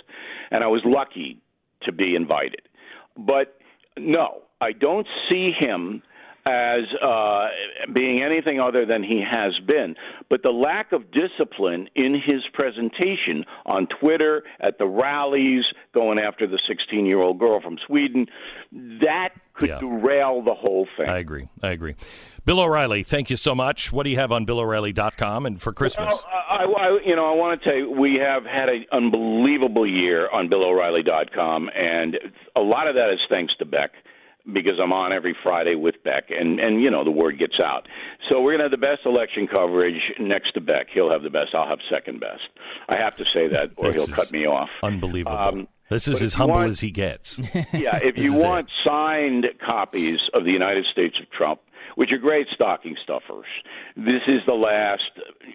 and 0.52 0.64
I 0.64 0.68
was 0.68 0.82
lucky 0.86 1.40
to 1.84 1.92
be 1.92 2.16
invited. 2.16 2.62
But 3.18 3.56
no, 3.98 4.42
I 4.62 4.72
don't 4.72 5.08
see 5.30 5.52
him 5.52 6.02
as 6.46 6.82
uh, 7.02 7.48
being 7.94 8.22
anything 8.22 8.60
other 8.60 8.86
than 8.86 9.04
he 9.04 9.24
has 9.30 9.54
been. 9.66 9.96
But 10.30 10.44
the 10.44 10.50
lack 10.52 10.92
of 10.92 11.04
discipline 11.12 11.88
in 11.96 12.14
his 12.16 12.42
presentation 12.54 13.46
on 13.66 13.88
Twitter, 14.00 14.44
at 14.60 14.78
the 14.78 14.86
rallies, 14.86 15.64
going 15.94 16.20
after 16.20 16.46
the 16.48 16.60
16 16.68 17.06
year 17.06 17.20
old 17.22 17.40
girl 17.40 17.62
from 17.62 17.78
Sweden, 17.88 18.28
that 18.72 19.30
could 19.54 19.70
Yeah. 19.70 19.80
derail 19.80 20.42
the 20.42 20.54
whole 20.56 20.88
thing. 20.98 21.08
I 21.10 21.20
agree. 21.20 21.48
I 21.62 21.70
agree. 21.70 21.96
Bill 22.46 22.60
O'Reilly, 22.60 23.04
thank 23.04 23.30
you 23.30 23.38
so 23.38 23.54
much. 23.56 23.94
What 23.94 24.04
do 24.04 24.10
you 24.10 24.18
have 24.18 24.32
on 24.32 24.46
BillO'Reilly.com 24.46 25.46
and 25.46 25.62
for 25.62 25.72
Christmas? 25.72 26.24
Well, 26.26 26.34
I, 26.50 26.64
I, 26.66 27.00
you 27.06 27.16
know, 27.16 27.26
I 27.32 27.36
want 27.36 27.62
to 27.62 27.70
tell 27.70 27.78
you, 27.78 27.90
we 27.92 28.16
have 28.16 28.44
had 28.46 28.68
an 28.68 28.86
unbelievable 28.92 29.88
year 29.88 30.30
on 30.30 30.50
BillO'Reilly.com, 30.50 31.70
and 31.74 32.18
a 32.56 32.60
lot 32.62 32.88
of 32.88 32.96
that 32.96 33.12
is 33.14 33.20
thanks 33.30 33.54
to 33.60 33.66
Beck 33.66 33.92
because 34.52 34.74
I'm 34.82 34.92
on 34.92 35.14
every 35.14 35.36
Friday 35.44 35.76
with 35.76 35.96
Beck, 36.04 36.26
and 36.30 36.60
and 36.60 36.82
you 36.82 36.90
know 36.92 37.04
the 37.04 37.12
word 37.12 37.40
gets 37.40 37.60
out. 37.64 37.88
So 38.30 38.42
we're 38.42 38.54
gonna 38.54 38.64
have 38.66 38.72
the 38.72 38.78
best 38.78 39.02
election 39.06 39.48
coverage 39.48 40.02
next 40.20 40.54
to 40.54 40.62
Beck. 40.62 40.88
He'll 40.94 41.12
have 41.12 41.24
the 41.24 41.30
best. 41.30 41.54
I'll 41.54 41.68
have 41.68 41.80
second 41.90 42.20
best. 42.20 42.42
I 42.90 42.96
have 42.96 43.16
to 43.18 43.24
say 43.34 43.48
that, 43.48 43.72
or 43.78 43.92
This 43.92 44.06
he'll 44.06 44.14
cut 44.16 44.32
me 44.32 44.46
off. 44.46 44.70
Unbelievable. 44.82 45.38
Um, 45.38 45.68
this 45.90 46.08
is 46.08 46.22
as 46.22 46.34
humble 46.34 46.56
want- 46.56 46.70
as 46.72 46.80
he 46.80 46.92
gets. 46.92 47.40
yeah, 47.74 47.98
if 48.02 48.18
you 48.18 48.34
is 48.34 48.40
it. 48.44 48.46
want 48.48 48.70
signed 48.86 49.46
copies 49.66 50.20
of 50.34 50.44
the 50.44 50.52
United 50.52 50.86
States 50.92 51.16
of 51.22 51.30
Trump, 51.32 51.60
which 51.96 52.12
are 52.12 52.18
great 52.18 52.48
stocking 52.54 52.96
stuffers, 53.04 53.46
this 53.96 54.22
is 54.28 54.42
the 54.46 54.54
last 54.54 55.02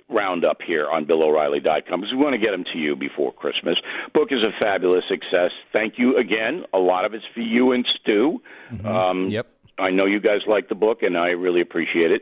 roundup 0.09 0.59
here 0.67 0.89
on 0.91 1.05
BillO'Reilly.com 1.07 2.01
because 2.01 2.13
we 2.13 2.19
want 2.19 2.35
to 2.35 2.39
get 2.39 2.51
them 2.53 2.65
to 2.73 2.79
you 2.79 2.97
before 2.97 3.33
Christmas. 3.33 3.77
Book 4.15 4.29
is 4.31 4.41
a 4.43 4.51
fabulous 4.61 5.05
success. 5.09 5.51
Thank 5.73 5.95
you 5.99 6.17
again. 6.17 6.65
A 6.73 6.79
lot 6.79 7.05
of 7.05 7.15
it's 7.15 7.25
for 7.35 7.41
you 7.41 7.73
and 7.73 7.87
Stu. 8.01 8.41
Um, 8.85 9.29
Yep. 9.29 9.47
I 9.81 9.91
know 9.91 10.07
you 10.07 10.19
guys 10.19 10.41
like 10.49 10.69
the 10.69 10.75
book, 10.75 11.03
and 11.03 11.17
I 11.17 11.29
really 11.29 11.61
appreciate 11.61 12.11
it. 12.11 12.21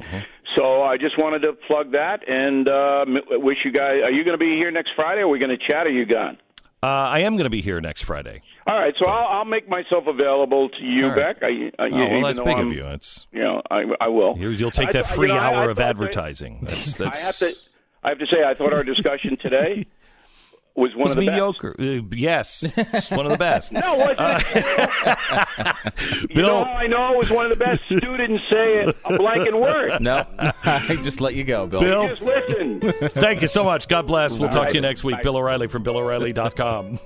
So 0.56 0.82
I 0.82 0.98
just 0.98 1.16
wanted 1.18 1.38
to 1.40 1.54
plug 1.54 1.92
that 1.92 2.20
and 2.28 2.68
uh, 2.68 3.04
m- 3.06 3.42
wish 3.42 3.58
you 3.64 3.72
guys. 3.72 4.02
Are 4.04 4.10
you 4.10 4.24
going 4.24 4.34
to 4.38 4.44
be 4.44 4.56
here 4.56 4.70
next 4.70 4.90
Friday? 4.94 5.22
Or 5.22 5.24
are 5.24 5.28
we 5.28 5.38
going 5.38 5.50
to 5.50 5.56
chat? 5.56 5.86
Or 5.86 5.88
are 5.88 5.92
you 5.92 6.04
gone? 6.04 6.36
Uh, 6.82 6.86
I 6.86 7.20
am 7.20 7.32
going 7.32 7.44
to 7.44 7.50
be 7.50 7.62
here 7.62 7.80
next 7.80 8.02
Friday. 8.02 8.42
All 8.66 8.74
right, 8.76 8.94
so 8.98 9.06
I'll, 9.08 9.38
I'll 9.38 9.44
make 9.44 9.68
myself 9.68 10.04
available 10.08 10.68
to 10.70 10.84
you, 10.84 11.04
All 11.04 11.10
right. 11.10 11.38
Beck. 11.38 11.42
I, 11.42 11.70
I, 11.78 11.88
Oh, 11.88 12.08
well, 12.10 12.22
that's 12.22 12.40
big 12.40 12.48
I'm- 12.56 12.68
of 12.68 12.72
you. 12.74 12.84
It's 12.86 13.26
You 13.32 13.42
know, 13.42 13.62
I, 13.70 13.84
I 14.00 14.08
will. 14.08 14.36
you- 14.38 14.48
you'll 14.50 14.70
take 14.72 14.88
I- 14.88 14.92
that 14.92 15.06
I- 15.06 15.14
free 15.14 15.28
you 15.28 15.34
know, 15.34 15.40
hour 15.40 15.54
I 15.56 15.62
of 15.64 15.68
thought 15.70 15.76
that- 15.76 15.88
advertising. 15.90 16.58
That's, 16.62 16.94
that's 16.98 17.22
I 17.22 17.26
have 17.26 17.38
to. 17.38 17.54
I 18.02 18.08
have 18.10 18.18
to 18.18 18.26
say, 18.26 18.44
I 18.44 18.54
thought 18.54 18.72
our 18.72 18.82
discussion 18.84 19.36
today 19.36 19.86
was 20.76 20.90
one 20.94 21.02
was 21.04 21.12
of 21.12 21.18
the 21.18 21.26
best 21.26 21.32
mediocre. 21.32 21.76
Uh, 21.78 22.02
yes, 22.12 22.62
it's 22.76 23.10
one 23.10 23.24
of 23.26 23.32
the 23.32 23.38
best. 23.38 23.72
best. 23.72 23.72
No, 23.86 23.96
wasn't 23.96 24.20
Uh, 24.20 24.40
it? 24.54 26.22
you 26.30 26.34
Bill- 26.36 26.46
know 26.48 26.64
how 26.64 26.70
I 26.72 26.86
know 26.88 27.12
it 27.12 27.18
was 27.18 27.30
one 27.30 27.46
of 27.50 27.56
the 27.56 27.64
best? 27.64 27.84
Stu 27.84 27.98
didn't 28.00 28.40
say 28.50 28.78
it 28.84 28.96
a 29.04 29.16
blanket 29.16 29.56
word. 29.58 30.00
No, 30.00 30.24
I 30.38 30.98
just 31.02 31.20
let 31.20 31.34
you 31.34 31.44
go, 31.44 31.66
Bill. 31.68 31.80
Bill, 31.80 32.08
Just 32.08 32.22
listen. 32.22 32.80
thank 33.10 33.42
you 33.42 33.48
so 33.48 33.62
much. 33.64 33.86
God 33.88 34.06
bless. 34.08 34.32
We'll 34.38 34.48
All 34.48 34.54
talk 34.54 34.68
to 34.70 34.74
you 34.74 34.80
next 34.80 35.04
week. 35.04 35.16
Bye. 35.16 35.22
Bill 35.22 35.36
O'Reilly 35.36 35.68
from 35.68 35.84
BillO'Reilly.com. 35.84 36.98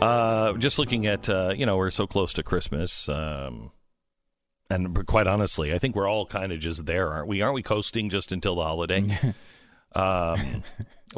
Uh, 0.00 0.52
just 0.58 0.78
looking 0.78 1.06
at, 1.06 1.28
uh, 1.28 1.52
you 1.56 1.64
know, 1.64 1.76
we're 1.76 1.90
so 1.90 2.06
close 2.06 2.32
to 2.34 2.42
Christmas. 2.42 3.08
Um, 3.08 3.70
and 4.70 5.06
quite 5.06 5.26
honestly, 5.26 5.72
I 5.72 5.78
think 5.78 5.94
we're 5.94 6.08
all 6.08 6.26
kind 6.26 6.52
of 6.52 6.60
just 6.60 6.86
there, 6.86 7.10
aren't 7.10 7.28
we? 7.28 7.42
Aren't 7.42 7.54
we 7.54 7.62
coasting 7.62 8.10
just 8.10 8.32
until 8.32 8.56
the 8.56 8.62
holiday? 8.62 9.34
um, 9.94 10.62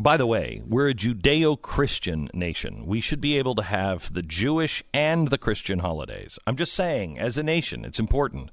by 0.00 0.16
the 0.16 0.26
way, 0.26 0.62
we're 0.66 0.90
a 0.90 0.94
Judeo 0.94 1.60
Christian 1.60 2.28
nation. 2.34 2.86
We 2.86 3.00
should 3.00 3.20
be 3.20 3.38
able 3.38 3.54
to 3.54 3.62
have 3.62 4.12
the 4.12 4.22
Jewish 4.22 4.82
and 4.92 5.28
the 5.28 5.38
Christian 5.38 5.78
holidays. 5.78 6.38
I'm 6.46 6.56
just 6.56 6.74
saying, 6.74 7.18
as 7.18 7.38
a 7.38 7.42
nation, 7.42 7.84
it's 7.84 8.00
important. 8.00 8.50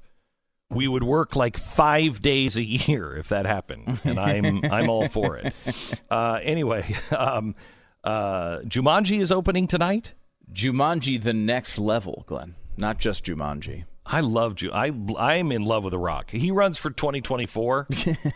We 0.70 0.88
would 0.88 1.04
work 1.04 1.36
like 1.36 1.58
five 1.58 2.22
days 2.22 2.56
a 2.56 2.64
year 2.64 3.14
if 3.14 3.28
that 3.28 3.46
happened, 3.46 4.00
and 4.04 4.18
I'm 4.18 4.64
I'm 4.64 4.88
all 4.88 5.08
for 5.08 5.36
it. 5.36 5.54
Uh, 6.10 6.38
anyway, 6.42 6.94
um, 7.16 7.54
uh, 8.04 8.60
Jumanji 8.60 9.20
is 9.20 9.32
opening 9.32 9.66
tonight. 9.66 10.14
Jumanji, 10.52 11.20
the 11.20 11.32
next 11.32 11.78
level, 11.78 12.24
Glenn. 12.26 12.54
Not 12.76 12.98
just 12.98 13.24
Jumanji. 13.24 13.84
I 14.06 14.20
love 14.20 14.60
you. 14.60 14.70
I 14.70 14.92
I'm 15.18 15.50
in 15.50 15.64
love 15.64 15.84
with 15.84 15.92
The 15.92 15.98
Rock. 15.98 16.30
He 16.30 16.50
runs 16.50 16.76
for 16.78 16.90
2024. 16.90 17.88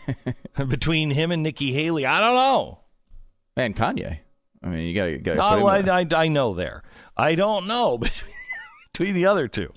Between 0.67 1.11
him 1.11 1.31
and 1.31 1.43
Nikki 1.43 1.71
Haley, 1.73 2.05
I 2.05 2.19
don't 2.19 2.35
know. 2.35 2.79
And 3.55 3.75
Kanye. 3.75 4.19
I 4.63 4.67
mean, 4.67 4.87
you 4.87 4.95
gotta, 4.95 5.17
gotta 5.19 5.37
No, 5.37 5.67
I. 5.67 6.01
I, 6.01 6.07
I 6.11 6.27
know 6.27 6.53
there. 6.53 6.83
I 7.15 7.35
don't 7.35 7.67
know 7.67 7.97
between, 7.99 8.31
between 8.91 9.13
the 9.13 9.27
other 9.27 9.47
two. 9.47 9.71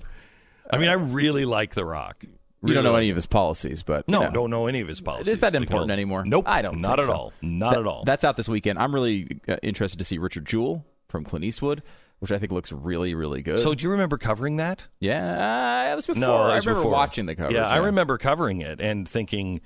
I 0.69 0.77
mean, 0.77 0.89
I 0.89 0.93
really 0.93 1.45
like 1.45 1.75
The 1.75 1.85
Rock. 1.85 2.23
You 2.65 2.73
don't 2.73 2.83
know 2.83 2.95
any 2.95 3.09
of 3.09 3.15
his 3.15 3.25
policies, 3.25 3.83
but 3.83 4.07
No, 4.07 4.21
know. 4.23 4.31
don't 4.31 4.49
know 4.49 4.67
any 4.67 4.79
of 4.81 4.87
his 4.87 5.01
policies. 5.01 5.33
Is 5.33 5.39
that 5.41 5.53
important 5.55 5.89
no- 5.89 5.93
anymore? 5.93 6.23
Nope. 6.25 6.45
I 6.47 6.61
don't. 6.61 6.79
Not 6.81 6.99
at 6.99 7.05
so. 7.05 7.13
all. 7.13 7.33
Not 7.41 7.73
That- 7.73 7.79
at 7.81 7.87
all. 7.87 8.03
That's 8.05 8.23
out 8.23 8.37
this 8.37 8.47
weekend. 8.47 8.79
I'm 8.79 8.93
really 8.93 9.39
uh, 9.47 9.57
interested 9.61 9.97
to 9.99 10.05
see 10.05 10.17
Richard 10.17 10.45
Jewell 10.45 10.85
from 11.09 11.23
Clint 11.25 11.43
Eastwood, 11.45 11.83
which 12.19 12.31
I 12.31 12.39
think 12.39 12.51
looks 12.51 12.71
really, 12.71 13.13
really 13.15 13.41
good. 13.41 13.59
so, 13.59 13.73
do 13.75 13.83
you 13.83 13.89
remember 13.91 14.17
covering 14.17 14.57
that? 14.57 14.87
yeah, 14.99 15.85
that 15.89 15.95
was 15.95 16.05
before. 16.05 16.21
No, 16.21 16.35
I 16.37 16.55
was 16.55 16.65
remember 16.65 16.81
before. 16.83 16.91
watching 16.91 17.25
the 17.25 17.35
coverage. 17.35 17.55
Yeah, 17.55 17.67
I 17.67 17.77
remember 17.77 18.17
covering 18.17 18.61
it 18.61 18.79
and 18.79 19.07
thinking, 19.09 19.59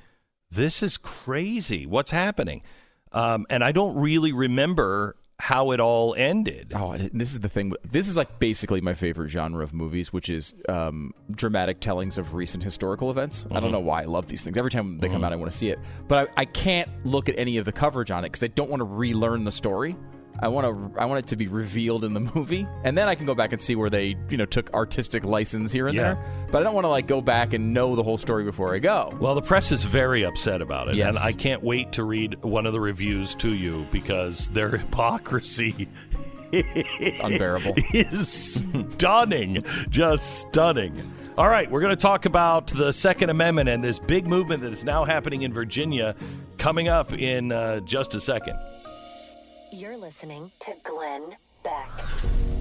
"This 0.49 0.81
is 0.81 0.97
crazy. 0.97 1.85
What's 1.85 2.11
happening?" 2.11 2.63
Um, 3.11 3.45
and 3.49 3.63
I 3.63 3.71
don't 3.71 3.95
really 3.97 4.31
remember 4.33 5.16
how 5.47 5.71
it 5.71 5.79
all 5.79 6.13
ended. 6.17 6.73
Oh, 6.75 6.97
this 6.97 7.31
is 7.31 7.39
the 7.39 7.47
thing. 7.47 7.71
This 7.89 8.09
is 8.09 8.17
like 8.17 8.37
basically 8.37 8.81
my 8.81 8.93
favorite 8.93 9.29
genre 9.29 9.63
of 9.63 9.73
movies, 9.73 10.11
which 10.11 10.29
is 10.29 10.53
um, 10.67 11.13
dramatic 11.33 11.79
tellings 11.79 12.17
of 12.17 12.33
recent 12.33 12.63
historical 12.63 13.09
events. 13.09 13.45
I 13.45 13.53
Mm-hmm. 13.53 13.63
don't 13.63 13.71
know 13.71 13.79
why 13.79 14.01
I 14.01 14.05
love 14.05 14.27
these 14.27 14.41
things. 14.41 14.57
Every 14.57 14.71
time 14.71 14.97
they 14.99 15.07
come 15.07 15.23
out, 15.23 15.31
I 15.31 15.37
want 15.37 15.49
to 15.49 15.57
see 15.57 15.69
it, 15.69 15.79
but 16.09 16.29
I, 16.37 16.41
I 16.41 16.45
can't 16.45 16.89
look 17.05 17.29
at 17.29 17.39
any 17.39 17.55
of 17.59 17.63
the 17.63 17.71
coverage 17.71 18.11
on 18.11 18.25
it 18.25 18.29
because 18.33 18.43
I 18.43 18.47
don't 18.47 18.69
want 18.69 18.81
to 18.81 18.85
relearn 18.85 19.45
the 19.45 19.51
story. 19.53 19.95
I 20.39 20.49
want 20.49 20.93
to. 20.93 20.99
I 21.01 21.05
want 21.05 21.19
it 21.25 21.27
to 21.29 21.35
be 21.35 21.47
revealed 21.47 22.03
in 22.03 22.13
the 22.13 22.19
movie, 22.19 22.67
and 22.83 22.97
then 22.97 23.07
I 23.07 23.15
can 23.15 23.25
go 23.25 23.33
back 23.33 23.53
and 23.53 23.61
see 23.61 23.75
where 23.75 23.89
they, 23.89 24.15
you 24.29 24.37
know, 24.37 24.45
took 24.45 24.73
artistic 24.73 25.23
license 25.23 25.71
here 25.71 25.87
and 25.87 25.95
Yeah. 25.95 26.13
there. 26.13 26.47
But 26.51 26.59
I 26.59 26.63
don't 26.63 26.73
want 26.75 26.85
to 26.85 26.89
like 26.89 27.07
go 27.07 27.21
back 27.21 27.53
and 27.53 27.73
know 27.73 27.95
the 27.95 28.03
whole 28.03 28.17
story 28.17 28.43
before 28.43 28.75
I 28.75 28.79
go. 28.79 29.15
Well, 29.19 29.35
the 29.35 29.41
press 29.41 29.71
is 29.71 29.83
very 29.83 30.23
upset 30.23 30.61
about 30.61 30.89
it, 30.89 30.95
Yes. 30.95 31.09
and 31.09 31.17
I 31.17 31.31
can't 31.31 31.63
wait 31.63 31.91
to 31.93 32.03
read 32.03 32.43
one 32.43 32.65
of 32.65 32.73
the 32.73 32.79
reviews 32.79 33.33
to 33.35 33.53
you 33.53 33.87
because 33.91 34.49
their 34.49 34.69
hypocrisy 34.77 35.87
Unbearable. 37.23 37.73
is 37.93 38.29
stunning, 38.29 39.63
just 39.89 40.41
stunning. 40.41 40.93
All 41.37 41.47
right, 41.49 41.69
we're 41.69 41.81
going 41.81 41.95
to 41.95 42.01
talk 42.01 42.25
about 42.25 42.67
the 42.67 42.91
Second 42.91 43.29
Amendment 43.29 43.69
and 43.69 43.83
this 43.83 43.99
big 43.99 44.27
movement 44.27 44.61
that 44.63 44.73
is 44.73 44.83
now 44.83 45.03
happening 45.05 45.43
in 45.43 45.53
Virginia 45.53 46.15
coming 46.57 46.87
up 46.87 47.13
in 47.13 47.51
uh, 47.51 47.79
just 47.81 48.15
a 48.15 48.21
second. 48.21 48.57
You're 49.71 49.97
listening 49.97 50.51
to 50.61 50.75
Glenn 50.83 51.35
Beck. 51.61 52.56